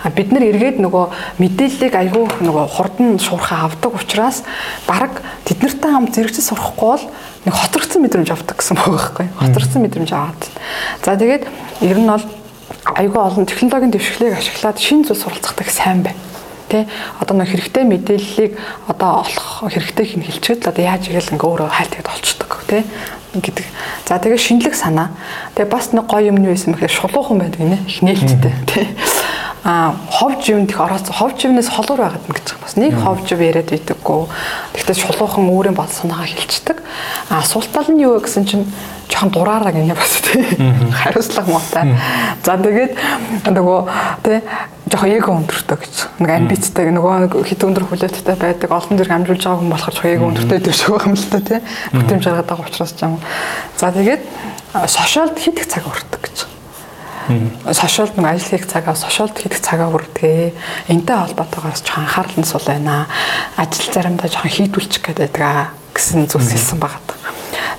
А 0.03 0.11
бид 0.11 0.33
нар 0.35 0.43
эргээд 0.43 0.83
нөгөө 0.83 1.39
мэдээллийг 1.39 1.95
айгүй 1.95 2.25
нөгөө 2.43 2.67
хурдан 2.67 3.17
шуурхаа 3.23 3.71
авдаг 3.71 3.95
учраас 3.95 4.43
баг 4.85 5.23
тэднэртэй 5.47 5.91
хам 5.91 6.11
зэрэгцээ 6.11 6.45
сурахгүй 6.45 6.91
бол 6.99 7.07
нэг 7.47 7.55
хоцрогдсон 7.55 8.03
мэдрэмж 8.03 8.31
авдаг 8.35 8.59
гэсэн 8.59 8.77
байгаа 8.77 8.93
байхгүй. 8.99 9.27
Хоцрогдсон 9.39 9.81
мэдрэмж 9.87 10.11
аваад. 10.13 10.43
За 11.07 11.17
тэгээд 11.17 11.47
ер 11.87 11.99
нь 11.99 12.11
бол 12.11 12.27
айгүй 12.99 13.21
олон 13.23 13.47
технологийн 13.47 13.95
дэвшгэлийг 13.95 14.37
ашиглаад 14.37 14.77
шин 14.77 15.07
зүйл 15.07 15.23
суралцахдаг 15.23 15.71
сайн 15.71 16.03
байна 16.03 16.32
тий 16.73 16.89
одоо 17.21 17.37
нэг 17.37 17.53
хэрэгтэй 17.53 17.85
мэдээллийг 17.85 18.53
одоо 18.89 19.29
олох 19.29 19.69
хэрэгтэй 19.69 20.07
хин 20.09 20.23
хэлчихэд 20.25 20.65
л 20.65 20.71
одоо 20.73 20.83
яаж 20.83 21.03
игээл 21.13 21.37
ингээ 21.37 21.49
өөрөө 21.53 21.69
хайлтгээд 21.69 22.09
олцдог 22.09 22.51
тий 22.65 22.83
гэдэг. 23.37 23.67
За 24.09 24.17
тэгээ 24.17 24.41
шинэлэг 24.41 24.75
санаа. 24.77 25.13
Тэгээ 25.57 25.69
бас 25.69 25.93
нэг 25.93 26.09
гоё 26.09 26.33
юм 26.33 26.41
нь 26.41 26.49
байсан 26.49 26.73
мэхээр 26.73 26.93
шулуухан 26.93 27.41
байдаг 27.41 27.61
нэ 27.61 27.79
их 27.85 28.01
нээлттэй 28.01 28.55
тий 28.69 28.89
а 29.65 29.95
ховж 30.11 30.51
юмд 30.51 30.71
их 30.71 30.81
орооцсон 30.81 31.15
ховж 31.15 31.45
юмнаас 31.47 31.71
холуур 31.71 32.03
байгаад 32.03 32.27
нь 32.27 32.35
гэж 32.35 32.47
байгаа. 32.51 32.63
Бас 32.67 32.77
нэг 32.77 32.95
ховж 32.99 33.31
юм 33.31 33.41
яриад 33.47 33.71
байдаггүй. 33.71 34.27
Тэгтээ 34.75 34.97
шулуухан 35.07 35.47
өөрийн 35.47 35.79
бод 35.79 35.93
санаагаа 35.95 36.27
хэлцдэг. 36.27 36.83
А 37.31 37.43
султал 37.47 37.87
нь 37.87 38.03
юу 38.03 38.19
гэсэн 38.19 38.43
чинь 38.43 38.67
жоохон 39.07 39.31
дураараа 39.31 39.71
гинэ 39.71 39.95
бас 39.95 40.19
тий. 40.27 40.43
Хариуцлага 40.91 41.47
муутай. 41.47 41.95
За 42.43 42.59
тэгээд 42.59 42.99
нөгөө 43.55 43.81
тий 44.27 44.43
жоохон 44.93 45.17
эго 45.17 45.33
өндөртэй 45.33 45.79
гэж. 45.81 45.95
Нэг 46.21 46.31
амбицтай 46.37 46.93
нөгөө 46.93 47.13
нэг 47.25 47.33
хэд 47.41 47.65
өндөр 47.65 47.85
хүлээттэй 47.89 48.37
байдаг 48.37 48.69
олон 48.69 49.01
зэрэг 49.01 49.17
амжуулж 49.17 49.41
байгаа 49.41 49.61
хүн 49.65 49.73
болохоор 49.73 49.97
эго 50.05 50.25
өндөртэй 50.29 50.61
шиг 50.69 50.93
байгаа 50.93 51.09
юм 51.09 51.17
л 51.17 51.31
та 51.33 51.41
тий. 51.41 51.61
Бүтэмж 51.97 52.25
гаргаад 52.29 52.49
байгаа 52.53 52.69
учраас 52.69 52.93
ч 52.93 53.01
юм. 53.09 53.17
За 53.81 53.89
тэгээд 53.89 54.23
сошиалд 54.85 55.37
хэд 55.41 55.57
их 55.65 55.67
цаг 55.73 55.89
өртдөг 55.89 56.21
гэж 56.21 56.39
сошиалд 57.73 58.17
нэг 58.17 58.27
ажил 58.27 58.51
хийх 58.59 58.67
цагаа 58.67 58.95
сошиалд 58.95 59.39
хийх 59.39 59.61
цагаа 59.61 59.89
хүрдэгэ. 59.91 60.53
Энтэй 60.91 61.17
холбоотойгоор 61.17 61.79
ч 61.79 61.89
анхаарал 61.95 62.37
нь 62.37 62.45
сул 62.45 62.63
байна. 62.67 63.07
Ажил 63.57 63.93
заримдаа 63.93 64.29
жоохон 64.29 64.51
хийдүүлчих 64.51 65.03
гээд 65.07 65.31
байдаг 65.31 65.73
гэсэн 65.95 66.27
зүйлс 66.27 66.51
хэлсэн 66.51 66.79
байгаа. 66.83 67.01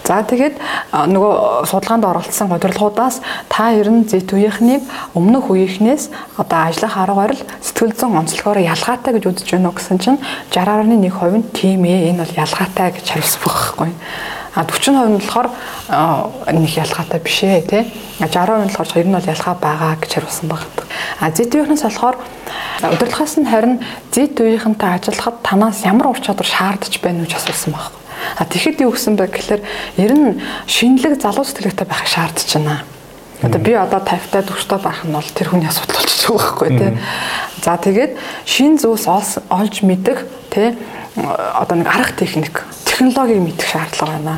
За 0.03 0.23
тэгээд 0.23 0.59
нөгөө 0.91 1.65
судалгаанд 1.71 2.05
оролцсон 2.05 2.51
удирдлагуудаас 2.51 3.21
та 3.47 3.71
ер 3.71 3.87
нь 3.87 4.03
зэт 4.03 4.35
үеийнхнийг 4.35 4.83
өмнөх 5.15 5.47
үеийнхнээс 5.47 6.11
одоо 6.37 6.59
ажиллах 6.67 6.97
арга 6.97 7.15
барил 7.15 7.43
сэтгэл 7.63 7.95
зүйн 7.95 8.19
онцлогоор 8.19 8.59
ялгаатай 8.59 9.15
гэж 9.15 9.23
үзэж 9.31 9.47
байна 9.55 9.71
уу 9.71 9.77
гэсэн 9.79 9.97
чинь 10.03 10.19
60.1% 10.51 11.39
нь 11.39 11.47
тийм 11.55 11.87
ээ 11.87 12.11
энэ 12.11 12.23
бол 12.23 12.39
ялгаатай 12.43 12.91
гэж 12.91 13.05
хариулсан 13.15 13.41
байхгүй. 13.47 13.91
А 14.55 14.63
40% 14.69 14.91
нь 15.09 15.17
болохоор 15.17 15.49
нэг 16.53 16.73
ялгаатай 16.77 17.19
биш 17.19 17.39
ээ 17.43 17.61
тий. 17.65 17.83
60% 18.21 18.67
нь 18.67 18.75
болохоор 18.75 18.99
ер 19.01 19.07
нь 19.07 19.15
бол 19.17 19.31
ялгаа 19.33 19.55
байгаа 19.57 19.97
гэж 19.97 20.11
хариулсан 20.13 20.47
байна. 20.51 20.67
А 21.19 21.31
зэт 21.31 21.55
үеийнхнээс 21.55 21.83
болохоор 21.89 22.17
удирдлагаас 22.85 23.35
нь 23.41 23.49
харин 23.49 23.81
зэт 24.13 24.37
үеийнхэнтэй 24.37 24.89
ажиллахад 24.93 25.41
танаас 25.41 25.81
ямар 25.87 26.13
ур 26.13 26.19
чадвар 26.21 26.45
шаардж 26.45 27.01
байна 27.01 27.25
гэж 27.25 27.33
асуусан 27.39 27.73
байна. 27.73 28.02
А 28.37 28.45
тэгэхэд 28.45 28.83
юу 28.83 28.91
гэсэн 28.93 29.15
бэ 29.15 29.27
гэхээр 29.29 29.61
ер 29.99 30.11
нь 30.13 30.41
шинэлэг 30.67 31.21
залуу 31.21 31.45
сэтгэлгээтэй 31.45 31.87
байхыг 31.87 32.09
шаардж 32.09 32.49
байна. 32.57 32.83
Одоо 33.43 33.59
би 33.59 33.73
одоо 33.75 33.99
50 33.99 34.31
та 34.31 34.41
40 34.41 34.67
та 34.67 34.77
байх 34.77 35.03
нь 35.03 35.11
бол 35.11 35.29
тэр 35.35 35.51
хүний 35.51 35.67
асуудал 35.67 35.99
болчихж 35.99 36.31
байгаа 36.31 36.39
байхгүй 36.43 36.69
тий. 36.79 36.91
За 37.63 37.75
тэгээд 37.77 38.11
шин 38.45 38.79
зүйлс 38.79 39.07
олж 39.51 39.75
мэдэх 39.83 40.23
тий 40.49 40.75
одоо 41.15 41.75
нэг 41.77 41.87
арга 41.87 42.13
техник 42.17 42.63
технологиг 42.85 43.41
мэдэх 43.43 43.67
шаардлага 43.67 44.17
байна. 44.17 44.37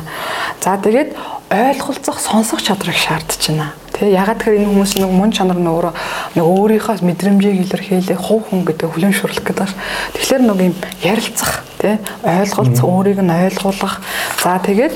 За 0.60 0.76
тэгээд 0.76 1.14
ойлголцох, 1.50 2.20
сонсох 2.20 2.62
чадрыг 2.62 2.96
шаардж 2.96 3.48
байна. 3.48 3.72
Тэ 3.96 4.12
ягаад 4.12 4.44
гэхээр 4.44 4.60
энэ 4.60 4.68
хүмүүс 4.68 4.92
нэг 5.00 5.08
мөн 5.08 5.32
чанар 5.32 5.56
нь 5.56 5.72
өөрөө 5.72 5.92
нэг 6.36 6.44
өөрийнхөө 6.44 7.00
мэдрэмжийг 7.00 7.64
илэрхийлэх, 7.64 8.20
хувь 8.20 8.44
хүн 8.52 8.68
гэдэг 8.68 8.92
хүлэмжшүүлэх 8.92 9.40
гэдэг 9.40 9.56
байна. 9.56 9.80
Тэгэхээр 10.12 10.42
нэг 10.44 10.58
юм 10.60 10.74
ярилцах, 11.00 11.64
тэ 11.80 11.96
ойлголц, 12.20 12.76
өөрийг 12.84 13.24
нь 13.24 13.32
ойлгуулах. 13.32 14.04
За 14.44 14.60
тэгээд 14.60 14.92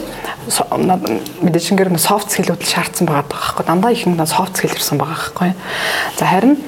мэдээж 1.40 1.64
шинээр 1.64 1.96
софт 1.96 2.28
скиллүүд 2.28 2.60
шаардсан 2.60 3.08
байгаа 3.08 3.24
байхгүй. 3.24 3.64
Дандаа 3.64 3.92
их 3.96 4.04
нэг 4.04 4.20
софт 4.28 4.60
скилл 4.60 4.76
ирсэн 4.76 5.00
байгаа 5.00 5.16
байхгүй. 5.16 5.56
За 6.20 6.24
харин 6.28 6.60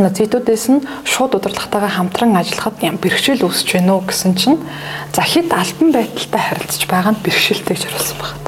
зэтүүдээс 0.00 0.66
нь 0.72 0.80
шууд 1.04 1.36
удирдлагатайгаа 1.36 1.92
хамтран 2.00 2.32
ажиллахад 2.32 2.80
ям 2.80 2.96
бэрхшээл 2.96 3.44
үүсэж 3.44 3.76
байна 3.76 4.00
уу 4.00 4.08
гэсэн 4.08 4.32
чинь 4.40 4.58
за 5.12 5.20
хэд 5.20 5.52
албан 5.52 5.92
байдалтай 5.92 6.40
харилцаж 6.40 6.82
байгаа 6.88 7.12
нь 7.12 7.20
бэрхшээлтэй 7.20 7.76
гэж 7.76 7.84
харуулсан 7.92 8.16
байна. 8.16 8.40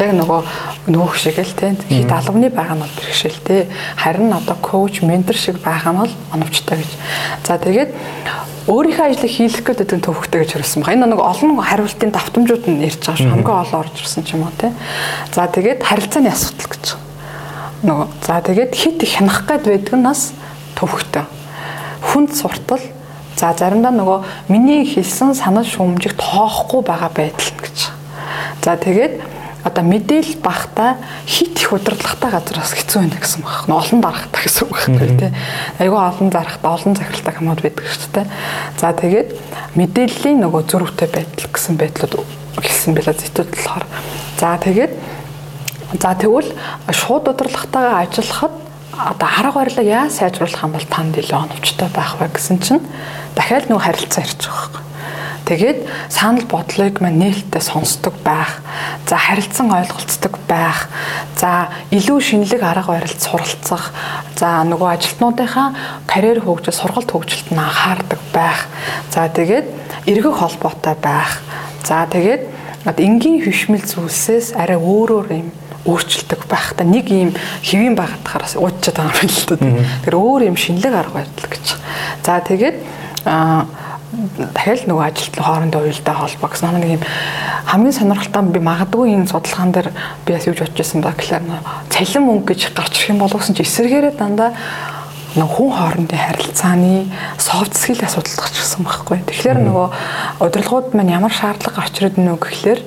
Яг 0.00 0.10
нөгөө 0.16 0.40
нөөх 0.88 1.14
шиг 1.20 1.38
л 1.38 1.52
тийм 1.52 1.76
хэд 1.76 2.10
албаны 2.10 2.48
байгаа 2.50 2.76
нь 2.76 2.82
бол 2.82 2.96
бэрхшээлтэй. 2.96 3.68
Харин 3.96 4.32
одоо 4.32 4.56
коуч, 4.56 5.00
ментор 5.04 5.36
шиг 5.36 5.60
байгаа 5.60 5.92
нь 5.92 6.00
бол 6.02 6.14
оновчтой 6.32 6.80
гэж. 6.80 6.90
За 7.44 7.60
тэгээд 7.60 7.90
өөрийнхөө 8.68 9.06
ажлыг 9.08 9.32
хийх 9.32 9.64
гэдэг 9.64 9.96
нь 9.96 10.04
төвхтэй 10.04 10.44
гэж 10.44 10.50
харуулсан 10.56 10.82
байна. 10.84 11.08
Энэ 11.08 11.16
нэг 11.16 11.20
олон 11.24 11.56
хариултын 11.56 12.12
давтамжууд 12.12 12.64
нь 12.68 12.84
ирж 12.84 13.00
байгаа 13.00 13.16
шүү. 13.16 13.32
Хамгийн 13.32 13.60
олон 13.64 13.80
орж 13.80 13.94
ирсэн 13.96 14.24
ч 14.24 14.36
юм 14.36 14.44
уу 14.44 14.52
тийм. 14.60 14.76
За 15.32 15.48
тэгээд 15.48 15.80
харилцааны 15.84 16.28
асуудал 16.28 16.68
гэж. 16.68 16.84
Нөгөө 17.88 18.06
за 18.20 18.36
тэгээд 18.44 18.72
хит 18.76 19.00
хянах 19.08 19.48
гээд 19.48 19.64
байдаг 19.72 19.94
нь 19.96 20.04
бас 20.04 20.36
төвхтэй. 20.76 21.24
Хүнд 22.12 22.36
суртал 22.36 22.84
за 23.40 23.54
заримдаа 23.56 23.94
нөгөө 23.94 24.52
миний 24.52 24.84
хэлсэн 24.84 25.32
санал 25.32 25.64
шүүмжийг 25.64 26.18
тоохгүй 26.20 26.82
байгаа 26.84 27.08
байдал 27.14 27.52
гэж. 27.56 27.78
За 28.60 28.76
тэгээд 28.76 29.37
одоо 29.68 29.84
мэдээлэл 29.84 30.40
багтаа 30.40 30.96
хит 31.28 31.60
их 31.60 31.72
удирдлагатай 31.72 32.30
газраас 32.32 32.72
хэцүү 32.72 32.98
байна 33.04 33.20
гэсэн 33.20 33.42
баг. 33.44 33.68
Олон 33.68 34.00
дарахтай 34.00 34.40
гэсэн 34.48 34.62
үг 34.64 34.72
байхгүй 34.72 35.10
тий. 35.20 35.32
Айгүй 35.78 36.00
олон 36.00 36.28
зарахтай 36.32 36.70
олон 36.72 36.94
захиралтай 36.96 37.34
хамууд 37.36 37.60
байдаг 37.60 37.84
шүү 37.84 38.10
дээ. 38.16 38.26
За 38.80 38.88
тэгээд 38.96 39.28
мэдээллийн 39.76 40.38
нөгөө 40.40 40.62
зөрүүтэй 40.72 41.08
байдал 41.12 41.50
гэсэн 41.52 41.74
байдлууд 41.76 42.14
хэлсэн 42.58 42.92
байла 42.96 43.12
зэтэд 43.12 43.48
болохоор. 43.52 43.84
За 44.40 44.56
тэгээд 44.56 44.92
за 46.00 46.10
тэгвэл 46.16 46.50
шууд 46.92 47.28
удирдлагатайгаа 47.28 48.02
ажиллахад 48.08 48.54
одоо 48.98 49.28
арга 49.28 49.52
барилаа 49.62 49.84
яа 49.84 50.10
сайжруулах 50.10 50.64
юм 50.64 50.72
бол 50.72 50.86
танд 50.90 51.16
илүү 51.16 51.38
оновчтой 51.38 51.88
байх 51.94 52.18
вэ 52.18 52.28
гэсэн 52.34 52.58
чинь 52.58 52.82
дахиад 53.38 53.70
нөгөө 53.70 53.84
харилцаа 53.86 54.24
байгаа 54.26 54.42
байхгүй. 54.42 54.82
Тэгээд 55.48 55.88
санал 56.12 56.44
бодлыг 56.44 57.00
мань 57.00 57.16
нээлттэй 57.24 57.64
сонсдог 57.64 58.12
байх, 58.20 58.60
за 59.08 59.16
харилцан 59.16 59.72
ойлголцдог 59.72 60.36
байх, 60.44 60.92
за 61.40 61.72
илүү 61.88 62.20
шинэлэг 62.20 62.60
арга 62.60 63.00
барилд 63.00 63.16
суралцах, 63.16 63.96
за 64.36 64.60
нөгөө 64.68 64.88
ажилтнуудынхаа 64.92 65.72
карьер 66.04 66.44
хөгжил, 66.44 66.76
сургалт 66.76 67.08
хөгжилд 67.08 67.48
нь 67.48 67.64
анхаардаг 67.64 68.20
байх. 68.36 68.68
За 69.08 69.24
тэгээд 69.32 69.64
эргэх 70.04 70.36
холбоотой 70.36 70.96
байх. 71.00 71.40
За 71.80 72.04
тэгээд 72.04 72.44
энгийн 72.84 73.40
хөвшмөл 73.40 73.88
зүйлсээс 73.88 74.52
арай 74.52 74.76
өөрөөр 74.76 75.32
юм 75.32 75.48
өөрчлөлтөг 75.88 76.44
байх 76.44 76.76
та 76.76 76.84
нэг 76.84 77.08
юм 77.08 77.32
хэвийн 77.64 77.96
байгаад 77.96 78.52
уудчаад 78.52 79.00
байгаа 79.00 79.24
юм 79.24 79.32
л 79.32 79.44
та. 79.48 79.56
Тэгэхээр 79.56 80.12
өөр 80.12 80.42
юм 80.52 80.56
шинэлэг 80.60 80.92
арга 80.92 81.24
барил 81.24 81.48
гэж. 81.48 81.66
За 82.20 82.36
тэгээд 82.44 82.76
аа 83.24 83.87
дахиад 84.08 84.88
нөгөө 84.88 85.04
ажилтны 85.04 85.42
хоорондоо 85.44 85.82
уялдаа 85.84 86.14
холбоо 86.16 86.48
гэсэн 86.48 86.80
нэг 86.80 86.96
юм 86.96 87.02
хамгийн 87.68 87.92
сонирхолтой 87.92 88.42
би 88.48 88.60
магадгүй 88.64 89.12
энэ 89.12 89.28
судалгаан 89.28 89.72
дээр 89.72 89.88
би 90.24 90.32
бас 90.32 90.48
юуж 90.48 90.64
бодож 90.64 90.80
байсан 90.80 91.00
ба 91.04 91.12
гэхээр 91.12 91.44
цалин 91.92 92.24
мөнгө 92.24 92.48
гэж 92.56 92.72
гарч 92.72 92.94
ирэх 92.96 93.12
юм 93.12 93.20
болгосон 93.20 93.52
чи 93.52 93.68
эсэргээрээ 93.68 94.16
дандаа 94.16 94.56
нэг 95.36 95.44
хүн 95.44 95.70
хоорондын 95.76 96.24
харилцааны 96.24 97.12
софт 97.36 97.76
скил 97.76 98.00
асуудал 98.00 98.48
гарчихсан 98.48 98.82
байхгүй. 98.88 99.20
Тэгэхээр 99.28 99.60
нөгөө 99.60 99.86
удирдлагууд 100.40 100.96
маань 100.96 101.12
ямар 101.12 101.32
шаардлага 101.32 101.84
гарч 101.84 102.00
ирээд 102.00 102.16
нөө 102.16 102.36
гэхлээр 102.40 102.80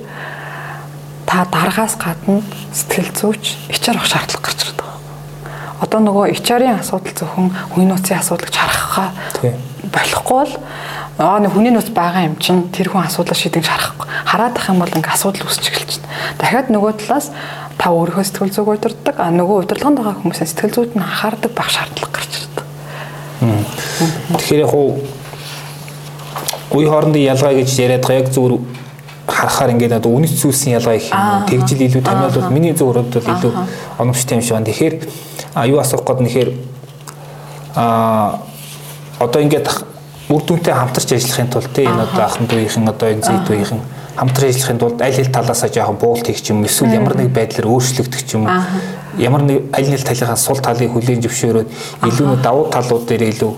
та 1.22 1.46
дараагаас 1.46 1.94
гадна 2.02 2.42
сэтгэл 2.74 3.14
зүйч 3.14 3.70
HR 3.70 3.94
авах 3.94 4.10
шаардлага 4.10 4.42
гарч 4.42 4.60
ирдэг. 4.66 4.90
Одоо 5.86 6.00
нөгөө 6.02 6.34
HR-ийн 6.34 6.82
асуудал 6.82 7.14
зөвхөн 7.14 7.54
хүний 7.70 7.86
нөөцийн 7.86 8.18
асуудал 8.18 8.50
гэж 8.50 8.56
харахаа 8.58 9.08
болохгүй 9.86 10.34
бол 10.42 10.52
аа 11.18 11.38
нэг 11.40 11.52
хүний 11.52 11.72
нөөц 11.72 11.92
байгаа 11.92 12.24
юм 12.24 12.36
чинь 12.40 12.72
тэр 12.72 12.88
хүн 12.88 13.04
асуудал 13.04 13.36
шийдэж 13.36 13.68
харахгүй. 13.68 14.08
Хараад 14.24 14.56
ах 14.56 14.68
юм 14.72 14.80
бол 14.80 14.88
ингээ 14.88 15.12
асуудал 15.12 15.44
үүсч 15.44 15.68
эхэлж 15.68 16.00
байна. 16.00 16.08
Дахиад 16.40 16.68
нөгөө 16.72 16.92
талаас 17.04 17.28
та 17.76 17.92
өөрийнхөө 17.92 18.24
сэтгэл 18.24 18.54
зүйг 18.56 18.68
удирдах, 18.72 19.16
а 19.20 19.28
нөгөө 19.28 19.68
удирдлаганд 19.68 19.98
байгаа 20.00 20.16
хүмүүсийн 20.24 20.48
сэтгэл 20.48 20.72
зүйд 20.72 20.92
нь 20.96 21.04
анхаардаг 21.04 21.52
байх 21.52 21.68
шаардлага 21.68 22.12
гарч 22.16 22.32
ирдэг. 22.40 22.66
Тэгэхээр 24.40 24.64
яг 24.64 24.72
уу 24.72 25.04
үе 26.72 26.88
хоорондын 26.88 27.28
ялгаа 27.28 27.52
гэж 27.60 27.68
яриад 27.76 28.04
байгаа 28.08 28.24
яг 28.24 28.32
зүгээр 28.32 28.54
харахаар 29.28 29.70
ингээд 29.76 29.98
одоо 30.00 30.10
үнэт 30.16 30.32
зүйлсийн 30.32 30.80
ялгаа 30.80 30.96
их 30.96 31.12
юм. 31.12 31.44
Тэгжил 31.44 31.84
илүү 31.84 32.02
тамиал 32.02 32.32
бол 32.32 32.52
миний 32.56 32.72
зөв 32.72 32.88
өрөөд 32.88 33.12
бол 33.12 33.32
илүү 33.36 33.52
оновчтой 34.00 34.40
юм 34.40 34.42
шиг 34.42 34.56
байна. 34.56 34.66
Тэгэхээр 34.66 34.94
а 35.54 35.66
юу 35.68 35.78
асуух 35.78 36.04
гээд 36.08 36.20
нэхэр 36.24 36.48
а 37.76 38.40
одоо 39.20 39.40
ингээд 39.42 39.68
үр 40.32 40.42
дүнтэй 40.48 40.74
хамтарч 40.74 41.12
ажиллахын 41.12 41.52
тулд 41.52 41.72
тий 41.76 41.84
энэ 41.84 42.08
одоо 42.08 42.24
ахын 42.24 42.46
дүүхийн 42.48 42.88
одоо 42.88 43.08
энэ 43.12 43.26
зэт 43.26 43.44
дүүхийн 43.44 43.82
хамтран 44.16 44.48
ажиллахын 44.48 44.78
тулд 44.80 45.02
аль 45.02 45.16
хэл 45.16 45.32
талаасаа 45.32 45.68
жоохон 45.68 45.98
буулт 46.00 46.26
хийх 46.26 46.40
юм 46.48 46.64
эсвэл 46.64 46.92
ямар 46.92 47.16
нэг 47.16 47.32
байдлаар 47.32 47.68
өөрчлөгдөх 47.68 48.22
юм 48.32 48.48
ямар 49.18 49.42
нэг 49.44 49.68
аль 49.72 49.88
нэг 49.88 50.04
талынхаа 50.04 50.36
сул 50.36 50.60
талыг 50.60 50.92
хүлээн 50.92 51.20
зөвшөөрөөд 51.24 51.68
илүү 52.08 52.26
нэг 52.32 52.40
давуу 52.44 52.68
талууд 52.72 53.04
дээр 53.08 53.28
илүү 53.28 53.52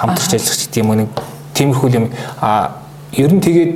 хамтарч 0.00 0.30
ажиллах 0.36 0.60
гэдэг 0.60 0.80
юм 0.80 0.90
нэг 0.96 1.08
тиймэрхүү 1.56 1.90
юм 1.96 2.06
а 2.40 2.80
ер 3.12 3.32
нь 3.32 3.40
тэгээд 3.40 3.72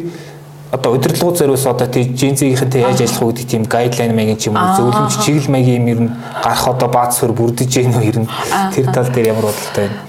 одоо 0.70 0.92
удирдлагууд 0.92 1.38
зориулс 1.38 1.66
одоо 1.66 1.88
тий 1.88 2.04
жинзигийнхэнтэй 2.04 2.82
яаж 2.82 3.00
ажиллах 3.00 3.22
уу 3.22 3.32
гэдэг 3.32 3.48
тийм 3.48 3.62
гайдлайн 3.64 4.12
маягийн 4.12 4.37
ч 4.37 4.52
юм 4.52 4.56
уу 4.60 4.76
зөвлөмж 4.76 5.16
чиглэл 5.25 5.48
маягийн 5.48 5.80
юм 5.80 5.88
ер 5.88 6.00
нь 6.04 6.10
гарах 6.44 6.68
одоо 6.68 6.88
бааз 6.92 7.16
сөр 7.16 7.32
бүрдэж 7.32 7.72
гэнэ 7.72 7.96
үү 7.96 8.04
ер 8.04 8.18
нь 8.20 8.28
тэр 8.76 8.92
тал 8.92 9.08
дээр 9.08 9.32
ямар 9.32 9.48
бодолтой 9.48 9.88
байна. 9.88 10.04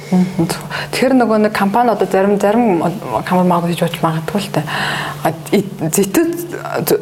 Тэгэхээр 0.91 1.15
нөгөө 1.15 1.37
нэг 1.47 1.53
компани 1.55 1.95
одоо 1.95 2.07
зарим 2.11 2.35
зарим 2.43 2.83
компани 3.23 3.47
магад 3.47 3.71
хийж 3.71 3.79
болж 3.87 3.97
магадгүй 4.03 4.41
л 4.43 4.51
та. 4.51 4.61
Зэтэд 5.79 6.33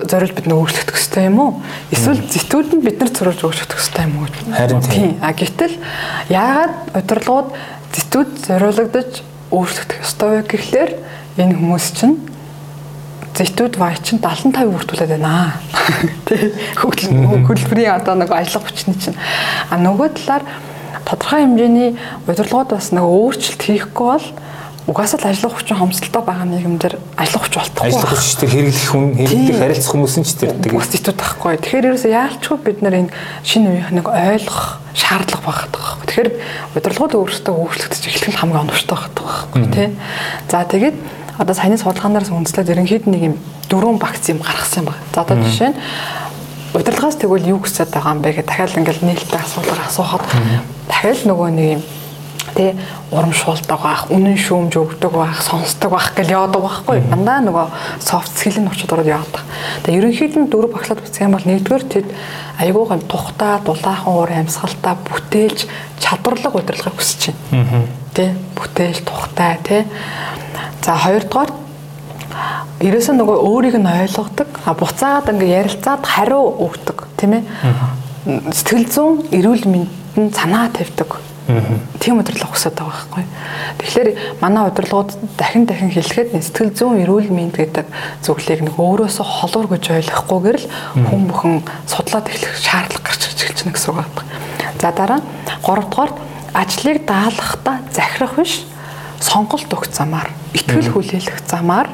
зориулж 0.05 0.33
бид 0.37 0.45
нэг 0.45 0.57
өөрчлөгдөх 0.61 0.93
хэрэгтэй 0.93 1.25
юм 1.25 1.39
уу? 1.41 1.51
Эсвэл 1.89 2.21
зэтүүд 2.29 2.77
нь 2.77 2.85
бид 2.85 3.01
нар 3.01 3.09
зориулж 3.09 3.41
өөрчлөгдөх 3.41 3.79
хэрэгтэй 3.81 4.05
юм 4.05 4.15
уу? 4.21 4.29
Харин 4.53 4.81
тийм. 4.85 5.17
А 5.17 5.33
гэтэл 5.33 5.81
яагаад 6.29 6.73
удирдлагууд 6.93 7.49
зэтүүд 7.95 8.29
зориулагдаж 8.45 9.11
өөрчлөгдөх 9.49 9.97
ёстой 10.05 10.29
вэ 10.29 10.41
гэхлээр 10.45 10.91
энэ 11.41 11.57
хүмүүс 11.57 11.87
чинь 11.95 12.36
зэтүүд 13.37 13.77
вай 13.77 13.93
чинь 14.01 14.17
75 14.17 14.73
бүртгүүлээд 14.73 15.13
байна. 15.13 15.61
Тэ 16.27 16.57
хөдөлмөрийн 16.81 17.93
одоо 17.93 18.17
нэг 18.17 18.33
ажиллах 18.33 18.65
хүчний 18.65 18.97
чинь. 18.97 19.17
А 19.69 19.77
нөгөө 19.77 20.17
талаар 20.17 20.43
тодорхой 21.05 21.45
хэмжээний 21.45 21.95
удирдлагууд 22.25 22.73
бас 22.73 22.89
нэг 22.91 23.05
өөрчлөлт 23.05 23.61
хийхгүй 23.61 24.07
бол 24.17 24.27
угаасаа 24.87 25.19
л 25.19 25.27
ажиллах 25.27 25.59
хүчин 25.59 25.77
хомсдолтой 25.77 26.23
байгаа 26.23 26.47
нийгэмдэр 26.47 26.95
ажиллах 27.19 27.43
хүч 27.43 27.55
болтохгүй. 27.59 27.91
Ажиллах 27.91 28.11
хүч 28.15 28.31
тэр 28.39 28.51
хэрэглэх 28.55 28.87
хүн 28.87 29.05
хэрэглэх 29.19 29.59
харилцах 29.59 29.91
хүмүүс 29.91 30.15
нь 30.15 30.23
ч 30.23 30.31
тэр 30.39 30.55
тэгээд 30.63 30.91
зэтүүд 30.95 31.19
байхгүй. 31.19 31.53
Тэгэхээр 31.59 31.87
ерөөсөө 31.91 32.11
яалчгүй 32.15 32.57
бид 32.63 32.79
нар 32.79 32.95
энэ 32.95 33.11
шинэ 33.43 33.67
үеийнх 33.67 33.91
нэг 33.91 34.07
ойлгох 34.07 34.79
шаардлага 34.95 35.43
байгаа 35.43 35.67
байхгүй. 35.75 36.05
Тэгэхээр 36.07 36.29
удирдлагууд 36.79 37.13
өөрсдөө 37.19 37.55
өөрчлөгдөж 37.67 38.03
эхлэх 38.07 38.31
нь 38.31 38.39
хамгийн 38.39 38.63
оновчтой 38.63 38.95
байгаа 38.95 39.11
байхгүй 39.27 39.63
тий. 39.75 39.87
За 40.47 40.63
тэгээд 40.63 40.97
одоо 41.37 41.55
саяны 41.55 41.77
судалгаанаас 41.77 42.29
үндэслээд 42.33 42.73
ерөнхийд 42.73 43.05
нэг 43.07 43.21
юм 43.21 43.35
дөрвөн 43.69 43.97
багц 44.01 44.29
юм 44.29 44.41
гаргасан 44.41 44.85
байна. 44.85 45.01
За 45.13 45.21
одоо 45.21 45.37
жишээ 45.41 45.69
нь 45.71 45.77
удирдлагаас 46.73 47.17
тэгвэл 47.17 47.51
юу 47.53 47.59
хүсэж 47.61 47.89
байгаа 47.93 48.13
юм 48.17 48.21
бэ 48.21 48.33
гэх 48.41 48.45
дахиад 48.45 48.77
ингээл 48.77 49.05
нээлттэй 49.05 49.41
асуулаар 49.41 49.81
асуухад 49.85 50.23
дахиад 50.89 51.21
нөгөө 51.25 51.49
нэг 51.53 51.67
юм 51.77 51.83
тэ 52.57 52.73
урамшуулдаг 53.13 53.79
байх, 53.81 54.01
үнэн 54.09 54.33
шүүмж 54.33 54.73
өгдөг 54.81 55.13
байх, 55.13 55.41
сонсдог 55.45 55.93
байх 55.93 56.09
гэл 56.17 56.33
яадаг 56.33 56.61
байхгүй. 56.65 57.05
Дандаа 57.05 57.45
нөгөө 57.45 57.67
софт 58.01 58.33
скиллийн 58.33 58.71
очоод 58.71 58.93
ороод 58.97 59.13
яадаг. 59.13 59.43
Тэгээ 59.85 59.99
ерөнхийд 60.01 60.33
нь 60.41 60.49
дөрөв 60.49 60.73
багшлаад 60.73 61.05
үзэх 61.05 61.21
юм 61.21 61.37
бол 61.37 61.45
нэгдүгээр 61.45 61.85
тэд 61.85 62.07
айгуугын 62.57 63.05
тухтай, 63.05 63.61
дулаахан 63.61 64.09
уур 64.09 64.31
амьсгалтай 64.33 64.95
бүтээлж 65.05 65.59
чадварлаг 66.01 66.53
удирдлагыг 66.57 66.97
хүсэж 66.97 67.21
байна. 67.51 67.85
Тэ 68.17 68.33
бүтээл 68.57 69.05
тухтай 69.05 69.61
тэ 69.61 69.85
За 70.81 70.95
хоёрдугаар 70.95 71.51
ерөөсөө 72.81 73.15
нөгөө 73.17 73.37
өөрийг 73.41 73.77
нь 73.81 73.89
ойлгодог, 73.89 74.49
буцаагаад 74.77 75.31
ингээ 75.33 75.57
ярилцаад 75.65 76.03
хариу 76.05 76.43
өгдөг, 76.61 77.09
тийм 77.17 77.41
ээ. 77.41 77.43
Сэтгэл 78.53 78.85
зүйн 78.85 79.15
эрүүл 79.33 79.65
мэндэнд 79.65 80.35
санаа 80.37 80.69
тавьдаг. 80.69 81.17
Тийм 82.03 82.19
удирдлага 82.19 82.51
хүсэж 82.53 82.75
байгаа 82.75 82.91
байхгүй. 82.91 83.23
Тэгэхээр 83.79 84.09
манай 84.43 84.67
удирдлагууд 84.67 85.15
дахин 85.39 85.63
дахин 85.63 85.89
хэлэхэд 85.95 86.35
сэтгэл 86.35 86.75
зүйн 86.75 87.01
эрүүл 87.07 87.31
мэнд 87.31 87.55
гэдэг 87.55 87.87
зөвлөлийг 88.19 88.67
нэг 88.67 88.75
өөрөөсөө 88.75 89.25
холуур 89.25 89.67
гэж 89.71 89.83
ойлгохгүйгээр 89.95 90.59
л 90.59 90.67
хүн 91.07 91.23
бүхэн 91.31 91.55
судлаад 91.87 92.27
эхлэх 92.27 92.51
шаардлага 92.51 92.99
гарч 92.99 93.21
ирж 93.31 93.39
эхэлж 93.47 93.59
байна 93.63 93.75
гэсэн 93.79 93.89
үг 93.95 93.97
байна. 94.11 94.27
За 94.75 94.91
дараа 94.91 95.19
гуравдугаар 95.63 96.11
ажлыг 96.51 97.07
даалгахдаа 97.07 97.75
захирах 97.95 98.35
биш 98.35 98.67
сонголт 99.19 99.69
өгөх 99.71 99.89
замаар, 99.91 100.29
ихтгэл 100.53 100.91
хүлээлгэх 100.93 101.41
замаар 101.47 101.89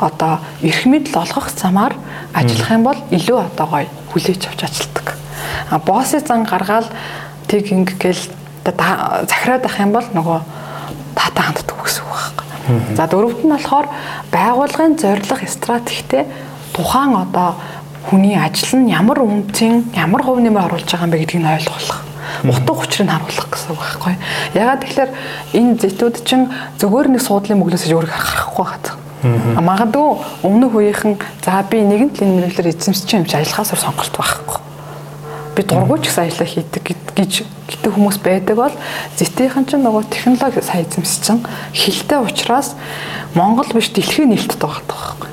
одоо 0.00 0.38
эрх 0.62 0.86
мэдэл 0.86 1.22
олгох 1.22 1.50
замаар 1.50 1.94
ажиллах 2.34 2.70
юм 2.70 2.82
бол 2.82 2.98
илүү 3.10 3.38
одоо 3.38 3.66
гоё 3.66 3.88
хүлээж 4.10 4.42
авч 4.50 4.60
ажилтдаг. 4.64 5.16
А 5.70 5.78
боссы 5.78 6.20
зан 6.20 6.44
гаргаал 6.44 6.86
тэг 7.46 7.70
ингээл 7.70 8.22
захираад 8.64 9.64
ах 9.66 9.78
юм 9.78 9.92
бол 9.92 10.06
нөгөө 10.14 10.40
татаа 11.14 11.44
ханддаг 11.52 11.78
гэсэн 11.78 12.02
үг 12.02 12.10
байхгүй. 12.10 12.46
За 12.96 13.06
дөрөвт 13.06 13.44
нь 13.44 13.54
болохоор 13.54 13.86
байгууллагын 14.32 14.98
зорилго 14.98 15.46
стратегтэй 15.46 16.26
тухайн 16.74 17.14
одоо 17.14 17.54
хүний 18.10 18.34
ажил 18.34 18.82
нь 18.82 18.90
ямар 18.90 19.22
үнцэн, 19.22 19.94
ямар 19.94 20.22
хувь 20.22 20.42
нэмэр 20.42 20.66
оруулж 20.66 20.88
байгаа 20.90 21.06
юм 21.06 21.12
бэ 21.12 21.18
гэдгийг 21.22 21.42
нь 21.42 21.52
ойлгох 21.54 22.13
утга 22.42 22.72
учрыг 22.74 23.08
харуулах 23.08 23.48
гэсэн 23.52 23.70
үг 23.70 23.80
байхгүй. 23.80 24.14
Ягаад 24.58 24.82
тэгэхээр 24.82 25.10
энэ 25.54 25.72
зэтүүд 25.78 26.16
чинь 26.26 26.50
зөвхөн 26.82 27.14
нэг 27.14 27.22
суудлын 27.22 27.58
мөглөөс 27.62 27.86
өөрийг 27.86 28.10
харахгүй 28.10 28.64
байгаа. 28.66 28.94
Магадгүй 29.62 30.08
өмнөх 30.44 30.72
үеийнхэн 30.76 31.16
за 31.40 31.64
би 31.70 31.80
нэгэн 31.80 32.12
талын 32.12 32.44
мэрэгчлэр 32.44 32.76
эзэмсч 32.76 33.08
юм 33.16 33.24
чи 33.24 33.40
ажиллахаас 33.40 33.72
сонголт 33.72 34.12
байхгүй. 34.12 34.73
Би 35.54 35.62
дургуйч 35.62 36.10
гэсэн 36.10 36.26
ажиллаа 36.26 36.48
хийдэг 36.50 36.82
гэж 37.14 37.32
гэдэг 37.70 37.92
хүмүүс 37.94 38.18
байдаг 38.20 38.56
бол 38.58 38.74
зэтийнхэн 39.16 39.64
чинь 39.70 39.86
нөгөө 39.86 40.10
технологи 40.10 40.60
сайн 40.60 40.84
эзэмсэж 40.84 41.22
чинь 41.22 41.42
хилтэй 41.72 42.18
учраас 42.18 42.74
Монгол 43.38 43.70
биш 43.70 43.88
дэлхийн 43.94 44.34
нээлттэй 44.34 44.58
байгаа 44.58 44.84
байхгүй. 44.84 45.30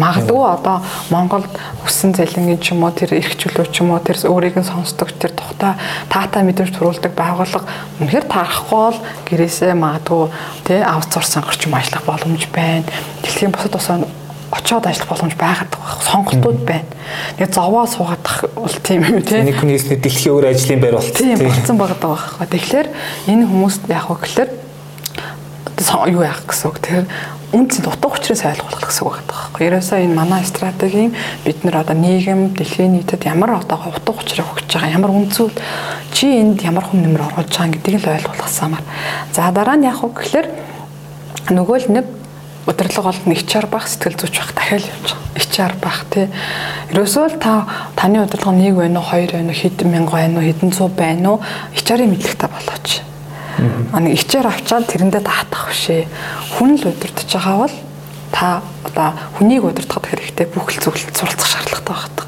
Магадгүй 0.00 0.44
одоо 0.46 0.82
Монголд 1.10 1.50
өссөн 1.84 2.14
цалингийн 2.16 2.58
ч 2.62 2.72
юм 2.72 2.86
уу 2.86 2.90
тэр 2.90 3.14
эрхчлөө 3.14 3.66
ч 3.70 3.82
юм 3.82 3.94
уу 3.94 4.00
тэр 4.02 4.18
өөрийг 4.24 4.58
нь 4.58 4.66
сонсдог 4.66 5.12
тэр 5.14 5.36
тухтай 5.36 5.78
таата 6.10 6.42
мэдрэмж 6.42 6.74
төрүүлдэг 6.74 7.12
байгууллага 7.14 7.66
үнэхээр 8.02 8.26
таарахгүй 8.26 8.82
бол 8.86 8.98
гэрээсээ 9.30 9.74
магадгүй 9.78 10.24
тий 10.66 10.80
аутсорс 10.82 11.30
сонгорч 11.38 11.60
юм 11.66 11.78
ажиллах 11.78 12.02
боломж 12.06 12.42
байна. 12.50 12.86
Дэлхийн 13.22 13.54
бусад 13.54 13.78
усаа 13.78 14.02
очоод 14.66 14.86
ажиллах 14.90 15.08
боломж 15.14 15.34
байгаад 15.38 15.70
байгаа 15.70 16.02
сонголтууд 16.02 16.60
байна. 16.66 16.90
Нэг 17.38 17.54
зовоо 17.54 17.86
суугаадах 17.86 18.50
бол 18.58 18.76
тийм 18.82 19.06
юм 19.06 19.22
тий. 19.22 19.46
Нэг 19.46 19.62
хүн 19.62 19.70
хийснээр 19.70 20.02
дэлхийн 20.02 20.34
өөр 20.34 20.46
ажлын 20.50 20.82
байр 20.82 20.98
болт. 20.98 21.14
Тийм 21.14 21.38
болцсон 21.38 21.78
байгаа 21.78 21.98
байхгүй. 22.02 22.46
Тэгэхээр 22.50 22.88
энэ 23.30 23.46
хүмүүст 23.46 23.82
яг 23.86 24.10
хөө 24.10 24.18
гэхэлэр 24.26 24.50
юу 26.10 26.22
яах 26.26 26.42
гэсэн 26.50 26.66
үг. 26.66 26.78
Тэгэхээр 26.82 27.06
үнцэн 27.54 27.86
утга 27.86 28.10
учирыг 28.10 28.42
ойлгох 28.42 28.82
гэсэн 28.82 29.02
үг 29.06 29.14
байна 29.14 29.30
байхгүй. 29.30 29.62
Ерөөсөө 29.70 29.98
энэ 30.02 30.18
манай 30.18 30.42
стратегийн 30.42 31.12
бид 31.46 31.58
нар 31.62 31.76
одоо 31.86 31.94
нийгэм 31.94 32.58
дэлхийн 32.58 32.92
нийтэд 32.98 33.22
ямар 33.22 33.62
одоо 33.62 33.78
утга 33.86 34.18
учирыг 34.18 34.50
өгч 34.50 34.66
байгаа 34.66 34.90
ямар 34.98 35.14
үнцүүд 35.14 35.54
чи 36.10 36.26
энд 36.42 36.66
ямар 36.66 36.82
хүм 36.82 37.06
нэмэр 37.06 37.22
оруулж 37.22 37.54
байгаа 37.54 37.70
гэдгийг 37.70 38.02
л 38.02 38.12
ойлгох 38.18 38.50
самаар. 38.50 38.82
За 39.30 39.46
дараа 39.54 39.78
нь 39.78 39.86
яах 39.86 40.02
вэ 40.02 40.10
гэхээр 40.10 40.46
нөгөө 41.54 41.76
л 41.86 41.88
нэг 41.94 42.06
удирдлага 42.66 43.14
бол 43.14 43.22
нэг 43.30 43.46
HR 43.46 43.66
байх 43.70 43.86
сэтгэл 43.86 44.18
зүйч 44.18 44.34
байх 44.36 44.52
дахиад 44.54 44.84
явж 44.90 45.14
байгаа. 45.14 45.26
HR 45.38 45.74
байх 45.78 45.98
тий. 46.10 46.26
Ерөөсөө 46.90 47.26
л 47.30 47.38
та 47.38 47.52
таны 47.94 48.26
удирдлага 48.26 48.58
нэг 48.58 48.74
байна 48.74 48.98
уу, 49.00 49.06
хоёр 49.06 49.30
байна 49.30 49.54
уу, 49.54 49.60
хэдэн 49.62 49.88
мянга 49.90 50.12
байна 50.18 50.42
уу, 50.42 50.46
хэдэн 50.46 50.72
суу 50.74 50.88
байна 50.90 51.38
уу 51.38 51.40
HR-ийн 51.78 52.10
мэдлэгтэй 52.10 52.50
болооч. 52.50 52.88
Аны 53.94 54.12
ичээр 54.12 54.50
авчаад 54.50 54.90
тэрэндээ 54.90 55.22
таатах 55.22 55.70
бишээ. 55.70 56.04
Хүн 56.58 56.76
л 56.76 56.90
удирдах 56.90 57.24
байгаа 57.30 57.56
бол 57.64 57.76
та 58.34 58.60
одоо 58.84 59.08
хүнийг 59.38 59.64
удирдахад 59.64 60.10
хэрэгтэй 60.10 60.46
бүх 60.50 60.68
л 60.74 60.82
зөвлөлт 60.82 61.14
суралцах 61.16 61.46
шаардлагатай 61.46 61.94
байдаг. 61.94 62.26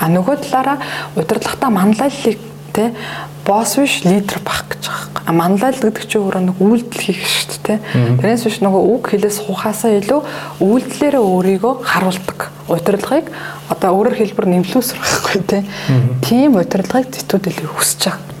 А 0.00 0.08
нөгөө 0.08 0.36
талаараа 0.48 0.78
удирдлагатаа 1.14 1.70
манлайллыг 1.70 2.53
те 2.74 2.90
босс 3.46 3.78
биш 3.78 4.02
лидер 4.04 4.42
байх 4.44 4.66
гэж 4.68 4.82
байгаа. 4.90 5.22
А 5.24 5.32
манлайл 5.32 5.78
гэдэг 5.78 6.04
чинь 6.04 6.20
өөрөө 6.26 6.42
нэг 6.50 6.58
үйлдэл 6.60 7.06
хийх 7.06 7.22
шүү 7.24 7.62
дээ. 7.64 7.78
Тэрнээс 8.20 8.44
биш 8.44 8.58
нөгөө 8.60 8.82
үг 8.92 9.04
хэлээс 9.14 9.38
ухаасаа 9.48 9.96
илүү 10.02 10.20
үйлдэлээрээ 10.60 11.22
өөрийгөө 11.22 11.74
харуулдаг. 11.80 12.40
Удирдлагыг 12.68 13.32
одоо 13.72 13.90
өөрөөр 13.94 14.18
хэлбэр 14.20 14.46
нэмлүүсэр 14.52 14.98
байхгүй 15.00 15.40
те. 15.48 15.64
Тийм 16.20 16.60
удирдлагыг 16.60 17.08
зэтүүд 17.14 17.48
илүү 17.48 17.70
хүсэж 17.72 18.02
байгаа 18.04 18.34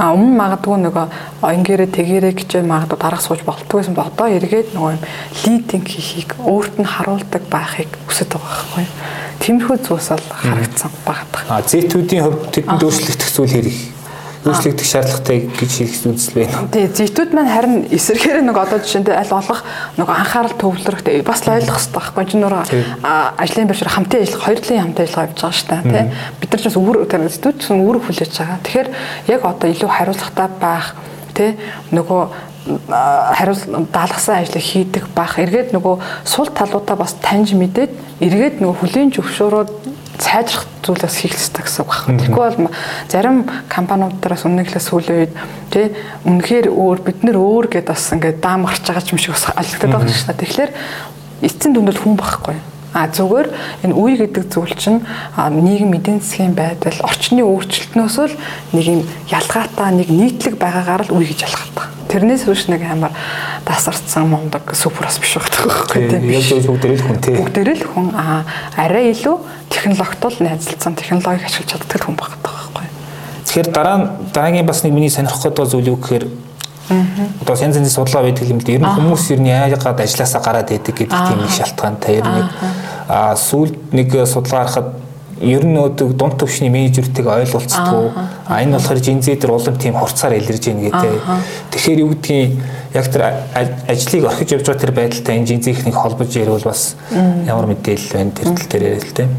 а 0.00 0.12
өмнө 0.16 0.36
магадгүй 0.40 0.78
нөгөө 0.80 1.06
ингээрээ 1.44 1.88
тэгээрээ 1.92 2.34
гэж 2.40 2.64
магадгүй 2.64 2.98
дарах 3.04 3.20
сууж 3.20 3.44
болтгүй 3.44 3.84
гэсэн 3.84 3.92
бо 3.92 4.08
одоо 4.08 4.28
эргээд 4.32 4.72
нөгөө 4.72 4.96
юм 4.96 5.02
лидинг 5.44 5.86
хийхийг 5.92 6.30
өөрт 6.40 6.80
нь 6.80 6.88
харуулдаг 6.88 7.42
байхыг 7.52 7.92
хүсэж 8.08 8.32
байгаа 8.32 8.48
байхгүй. 8.48 8.86
Тиймэрхүү 9.48 9.78
зүйлс 9.80 10.08
бол 10.12 10.26
харагдсан 10.44 10.92
багтах. 11.08 11.48
А 11.48 11.64
зэтүүдийн 11.64 12.20
хувьд 12.20 12.52
тэдэнд 12.52 12.84
өөрчлөгдөх 12.84 13.30
зүйл 13.32 13.54
хэрэг 13.56 13.76
өөрчлөгдөх 14.44 14.86
шаардлагатай 14.86 15.38
гэж 15.56 15.70
хэлэх 15.72 16.04
үзэл 16.12 16.36
байна. 16.36 16.68
Тий, 16.68 16.84
зэтүүд 16.84 17.32
маань 17.32 17.48
харин 17.48 17.76
эсэргээр 17.88 18.44
нэг 18.44 18.56
одоо 18.60 18.78
жишээндээ 18.78 19.16
аль 19.16 19.32
болох 19.32 19.64
нэг 19.96 20.08
анхаарал 20.08 20.56
төвлөрөх 20.60 21.00
бас 21.24 21.42
ойлгох 21.48 21.80
хэрэгтэй 21.80 21.96
байхгүй 21.96 22.24
чинь 22.28 22.42
нөр 22.44 22.54
ажлын 22.60 23.68
байршир 23.72 23.88
хамтын 23.88 24.22
ажиллах 24.22 24.44
хоёр 24.44 24.60
талын 24.60 24.84
хамтын 24.84 25.04
ажиллагаа 25.08 25.26
явьж 25.26 25.40
байгаа 25.40 25.56
шүү 25.56 25.68
дээ 25.68 25.82
тий. 25.88 26.04
Бид 26.38 26.50
нар 26.52 26.60
ч 26.60 26.64
бас 26.68 26.76
үүр 26.76 26.96
зэтүүд 27.08 27.56
ч 27.56 27.64
үүрэг 27.72 28.02
хүлээж 28.04 28.32
байгаа. 28.36 28.60
Тэгэхээр 28.62 28.88
яг 29.32 29.40
одоо 29.48 29.68
илүү 29.72 29.90
хариуцлагатай 29.90 30.48
байх 30.60 30.86
тий 31.34 31.50
нөгөө 31.96 32.22
хариул 32.68 33.88
даалгасан 33.92 34.42
ажлыг 34.42 34.62
хийдэг 34.62 35.04
бах. 35.14 35.38
Эргээд 35.38 35.72
нөгөө 35.72 36.24
сул 36.24 36.48
талуудаа 36.52 36.96
бас 36.96 37.16
таньж 37.22 37.56
мэдээд 37.56 37.92
эргээд 38.20 38.60
нөгөө 38.60 38.76
хүлийн 38.82 39.12
зөвшөөрөөд 39.14 39.70
сайжрах 40.18 40.66
зүйлээс 40.82 41.16
хэрэгтэй 41.22 41.62
гэсэн 41.62 41.82
үг 41.86 41.92
байна. 41.94 42.18
Тэгэхгүй 42.18 42.44
бол 42.58 42.74
зарим 43.08 43.36
компаниудаас 43.70 44.44
үнэнхлээс 44.44 44.86
сүүлийн 44.90 45.18
үед 45.22 45.34
тий 45.70 45.86
үнэхээр 46.26 46.66
өөр 46.74 46.98
бид 47.06 47.22
нэр 47.22 47.38
өөр 47.38 47.66
гэдээ 47.70 47.94
бас 47.94 48.10
ингээд 48.12 48.42
даам 48.42 48.66
гарч 48.66 48.82
байгаа 48.82 49.14
юм 49.14 49.22
шиг 49.22 49.38
бас 49.38 49.46
алгадаад 49.54 49.94
байгаа 49.94 50.10
шүү 50.10 50.34
дээ. 50.34 50.42
Тэгэхээр 50.42 50.72
эцсийн 51.46 51.72
дүндэл 51.74 52.02
хүн 52.02 52.18
байхгүй. 52.18 52.58
А 52.96 53.06
зүгээр 53.06 53.48
энэ 53.84 53.94
үе 53.94 54.16
гэдэг 54.16 54.44
зүйл 54.48 54.74
чинь 54.74 55.04
нийгэм 55.36 55.92
эдийн 55.92 56.18
засгийн 56.18 56.56
байдал, 56.56 56.98
орчны 57.04 57.44
өөрчлөлтнөөс 57.44 58.16
л 58.26 58.34
нэг 58.72 58.84
юм 58.88 59.00
ялгаатай, 59.28 59.92
нэг 59.92 60.08
нийтлэг 60.08 60.56
байгаагаар 60.56 61.06
л 61.06 61.20
үе 61.20 61.28
гэж 61.28 61.46
ялгаатай. 61.46 61.97
Тэрнээс 62.08 62.48
үүш 62.48 62.68
нэг 62.72 62.82
амар 62.88 63.12
тасарцсан 63.68 64.28
мундаг 64.28 64.72
суперс 64.72 65.20
биш 65.20 65.36
байдаг 65.36 65.68
байхгүй 65.68 66.08
тийм. 66.08 66.24
Яг 66.32 66.44
зөв 66.48 66.64
бүгдээрээ 66.64 66.98
л 66.98 67.06
хүн 67.06 67.18
тийм. 67.20 67.36
Бүгдээрээ 67.44 67.76
л 67.78 67.86
хүн 67.92 68.08
аа 68.16 68.44
арай 68.76 69.12
илүү 69.12 69.36
технологитол 69.68 70.36
найзалцсан 70.40 70.96
технологиг 70.96 71.44
ашиглаж 71.44 71.68
чаддаг 71.68 72.00
хүн 72.00 72.16
байгаа 72.16 72.40
байхгүй. 72.40 72.86
Тэгэхээр 73.44 73.68
дараа 73.76 73.96
дараагийн 74.32 74.66
бас 74.66 74.84
нэг 74.84 74.92
миний 74.96 75.12
сонирхох 75.12 75.44
гэдэг 75.44 75.68
зүйл 75.68 75.92
юу 75.92 76.00
гэхээр 76.00 76.26
Одоо 76.88 77.52
янз 77.52 77.76
янзын 77.76 77.92
судалгаа 77.92 78.22
байдаг 78.24 78.48
юм 78.48 78.58
л 78.58 78.64
дээ. 78.64 78.80
Ер 78.80 78.82
нь 78.82 78.88
хүмүүс 78.96 79.24
ер 79.36 79.40
нь 79.44 79.52
яагаад 79.52 80.00
ажилласаа 80.00 80.40
гараад 80.40 80.72
идэг 80.72 80.96
гэдэг 80.96 81.20
тийм 81.28 81.40
их 81.44 81.52
шалтгаантай. 81.52 82.16
Ер 82.16 82.24
нь 82.24 82.48
аа 83.12 83.36
сүүлд 83.36 83.92
нэг 83.92 84.08
судалгаа 84.24 84.64
харахад 84.64 84.88
ер 85.40 85.64
нь 85.64 85.78
өөдөг 85.78 86.14
дунд 86.18 86.38
төвшний 86.38 86.70
менежертэйг 86.70 87.26
ойлголцдог. 87.26 88.12
А 88.46 88.62
энэ 88.62 88.78
болохоор 88.78 88.98
жинзээ 88.98 89.38
дээр 89.38 89.54
улам 89.54 89.76
тийм 89.78 89.94
хурцаар 89.94 90.34
илэрж 90.38 90.64
ийн 90.68 90.82
гэдэг. 90.88 91.14
Тэгэхээр 91.70 92.02
юу 92.02 92.10
гэдгийг 92.16 92.58
яг 92.94 93.06
тэр 93.12 93.22
ажлыг 93.86 94.24
орхиж 94.24 94.50
явж 94.56 94.66
байгаа 94.66 94.82
тэр 94.82 94.92
байдалтай 94.96 95.36
энэ 95.38 95.48
жинзийнхнийг 95.52 95.94
холбож 95.94 96.32
ирвэл 96.34 96.64
бас 96.64 96.96
ямар 97.12 97.68
мэдээлэл 97.68 98.16
байна 98.16 98.32
тэр 98.32 98.46
тал 98.56 98.68
дээр 98.72 98.84
яриа 98.88 99.04
л 99.04 99.14
тийм. 99.14 99.30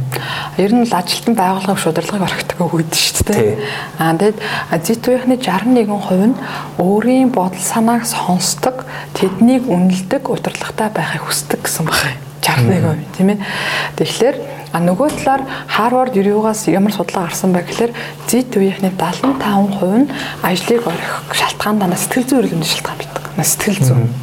Ер 0.58 0.72
нь 0.78 0.86
л 0.86 0.94
ажилтан 0.94 1.36
байгууллагын 1.36 1.82
шударлагыг 1.82 2.28
орхидог 2.30 2.58
өгдөө 2.62 2.94
шүү 2.94 3.26
дээ. 3.28 3.58
Аа 3.98 4.14
тэгэд 4.16 4.38
Z2-ийнхний 4.86 5.40
61% 5.42 6.30
нь 6.30 6.36
өөрийн 6.78 7.34
бодол 7.34 7.60
санааг 7.60 8.06
сонсдог, 8.06 8.86
тэднийг 9.18 9.66
үнэлдэг, 9.66 10.30
удирдлагатай 10.30 10.90
байхыг 10.94 11.26
хүсдэг 11.26 11.66
гэсэн 11.66 11.90
байна. 11.90 12.22
61% 12.42 13.18
тийм 13.18 13.30
ээ. 13.34 13.40
Тэгэхээр 13.98 14.59
А 14.74 14.78
нөгөө 14.78 15.10
талаар 15.18 15.44
Harvard 15.66 16.14
Review-гаас 16.14 16.68
ямар 16.70 16.94
судалгаа 16.94 17.30
гарсан 17.30 17.54
бэ 17.54 17.66
гэхээр 17.66 17.92
Z 18.30 18.54
үеийнхний 18.54 18.94
75% 18.94 20.06
нь 20.06 20.12
ажлыг 20.46 20.86
орхих 20.86 21.16
шалтгаан 21.34 21.80
дандаа 21.82 21.98
сэтгэл 21.98 22.30
зүйн 22.30 22.42
эргэлмийн 22.46 22.70
шалтгаан 22.70 22.98
байдаг. 23.02 23.24
Сэтгэл 23.42 23.80
зүйн. 23.82 24.14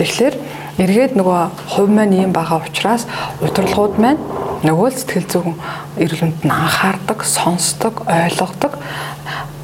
Тэгэхээр 0.00 0.34
эргээд 0.80 1.12
нөгөө 1.20 1.40
хувь 1.76 1.92
маань 1.92 2.16
ийм 2.16 2.32
байгаа 2.32 2.64
учраас 2.64 3.04
удирдлагууд 3.44 4.00
маань 4.00 4.20
нөгөө 4.64 4.88
л 4.88 4.96
сэтгэл 4.96 5.28
зүйн 5.28 5.56
эргэлмэнд 6.00 6.48
нь 6.48 6.52
анхаардаг, 6.52 7.20
сонсдог, 7.20 8.08
ойлгодог 8.08 8.80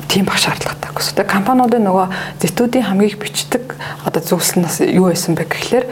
тийм 0.08 0.28
бах 0.28 0.36
шаардлагатай 0.36 0.92
гэсэн. 0.92 1.16
Тэгээ 1.16 1.32
компаниудын 1.32 1.84
нөгөө 1.88 2.06
зэтүүдийн 2.44 2.88
хамгийн 2.92 3.10
их 3.12 3.18
бичдэг 3.20 3.76
одоо 4.04 4.20
нь 4.20 4.68
юу 4.92 5.08
байсан 5.08 5.32
бэ 5.32 5.44
гэхлээр 5.48 5.84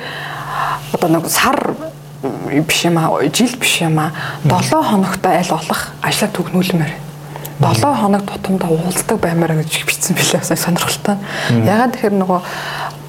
одоо 0.93 1.09
нэг 1.09 1.25
сар 1.29 1.77
биш 2.67 2.85
юм 2.85 2.99
аа 2.99 3.21
жил 3.29 3.55
биш 3.61 3.83
юм 3.83 3.99
аа 3.99 4.13
7 4.45 4.83
хоногт 4.83 5.27
аль 5.27 5.51
болох 5.51 5.93
ажлаа 6.03 6.31
түгнүүлмээр 6.33 6.95
7 7.61 7.95
хоног 7.95 8.23
тутамдаа 8.27 8.71
уулздаг 8.71 9.19
баймаар 9.21 9.55
гэж 9.63 9.85
бичсэн 9.87 10.17
билээ. 10.17 10.43
Сонирхолтой. 10.43 11.17
Ягаад 11.51 11.95
тэгэхээр 11.95 12.19
нөгөө 12.19 12.41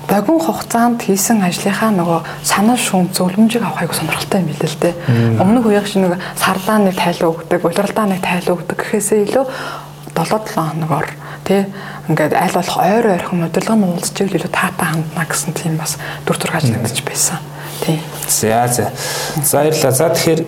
богино 0.05 0.39
хугацаанд 0.39 1.01
хийсэн 1.01 1.41
ажлынхаа 1.41 1.89
нөгөө 1.89 2.19
санал 2.45 2.77
шүүм 2.77 3.09
зөвлөмжийг 3.09 3.65
авах 3.65 3.81
айгу 3.81 3.97
сонирхолтой 3.97 4.41
юм 4.45 4.49
билээ 4.53 4.69
л 4.69 4.81
дээ. 4.85 4.93
Өмнөх 5.41 5.65
үеийн 5.65 5.85
шиг 5.89 6.05
нэг 6.05 6.21
сардаа 6.37 6.77
нэг 6.77 6.93
тайлаа 6.93 7.33
өгдөг, 7.33 7.65
улиралдаа 7.65 8.05
нэг 8.05 8.21
тайлаа 8.21 8.53
өгдөг 8.53 8.77
гэхээсээ 8.77 9.25
илүү 9.25 9.45
7-7 10.15 10.55
хоногор 10.55 11.07
тий 11.43 11.65
ингээд 12.07 12.33
аль 12.33 12.55
болох 12.55 12.77
ойр 12.79 13.05
ойрхон 13.13 13.43
удирдлага 13.45 13.79
нь 13.79 13.87
уулзч 13.91 14.15
ивэл 14.23 14.39
илүү 14.39 14.51
таатай 14.55 14.87
хандна 14.87 15.25
гэсэн 15.27 15.53
тийм 15.53 15.77
бас 15.77 15.97
дүр 16.25 16.37
зураг 16.39 16.63
ажиллагдаж 16.63 17.03
байсан. 17.03 17.37
Тий. 17.83 17.99
За 18.29 18.67
за. 18.67 18.91
За 19.43 19.57
баярлалаа. 19.59 19.91
За 19.91 20.09
тэгэхээр 20.09 20.41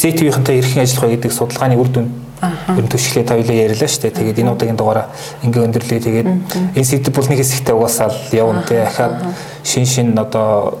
ZTV-хэнтэй 0.00 0.58
эрхэн 0.58 0.82
ажиллах 0.82 1.04
вэ 1.04 1.14
гэдэг 1.16 1.32
судалгааны 1.32 1.76
үр 1.76 1.90
дүн 1.92 2.08
ер 2.40 2.84
нь 2.84 2.88
төшлөө 2.88 3.24
та 3.28 3.36
хоёлоо 3.36 3.56
ярьлаа 3.68 3.88
шүү 3.88 4.02
дээ. 4.08 4.16
Тэгээд 4.16 4.40
энэ 4.40 4.52
удаагийн 4.56 4.78
дугаараа 4.80 5.06
ингээ 5.44 5.64
өндөрлөө. 5.68 6.00
Тэгээд 6.00 6.28
энэ 6.72 6.88
сэдв 6.88 7.12
бол 7.12 7.28
нэг 7.28 7.40
хэсэгтээ 7.44 7.76
угаасаа 7.76 8.08
л 8.08 8.20
явна 8.32 8.64
тий. 8.64 8.80
Ахаад 8.80 9.36
шин 9.60 9.84
шин 9.84 10.16
одоо 10.16 10.80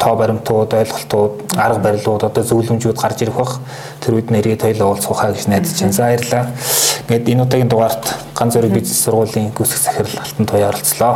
тоо 0.00 0.16
баримтууд, 0.16 0.72
ойлголтууд, 0.72 1.32
арга 1.60 1.80
барилууд 1.84 2.24
одоо 2.24 2.40
зөвлөмжүүд 2.40 2.96
гарч 2.96 3.20
ирэх 3.20 3.36
бах. 3.36 3.60
Тэр 4.00 4.16
үед 4.16 4.32
нэргээд 4.32 4.64
хоёлоо 4.64 4.96
уулзахаа 4.96 5.36
гэж 5.36 5.44
найдаж 5.52 5.76
байна. 5.76 5.92
За 5.92 6.02
баярлалаа. 6.08 6.44
Ингээд 7.04 7.28
энэ 7.36 7.44
удаагийн 7.44 7.68
дугаарт 7.68 8.04
ганц 8.32 8.56
зөрөг 8.56 8.72
бизнес 8.80 9.04
сургуулийн 9.04 9.52
гүйцэх 9.52 9.76
захирал 9.76 10.24
Алтан 10.24 10.46
Тоё 10.48 10.66
оролцлоо. 10.72 11.14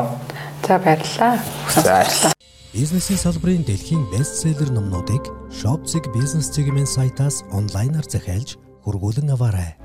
За 0.61 0.77
баярлалаа. 0.77 1.40
Баярлалаа. 1.81 2.33
Бизнесийн 2.77 3.16
салбарын 3.16 3.64
дэлхийн 3.64 4.05
бестселлер 4.12 4.68
номнуудыг 4.68 5.24
Shopzig 5.48 6.05
бизнес 6.12 6.53
чиглэлийн 6.53 6.85
сайтаас 6.85 7.40
онлайнаар 7.57 8.05
захиалж 8.05 8.61
хургуулan 8.85 9.33
аваарай. 9.33 9.81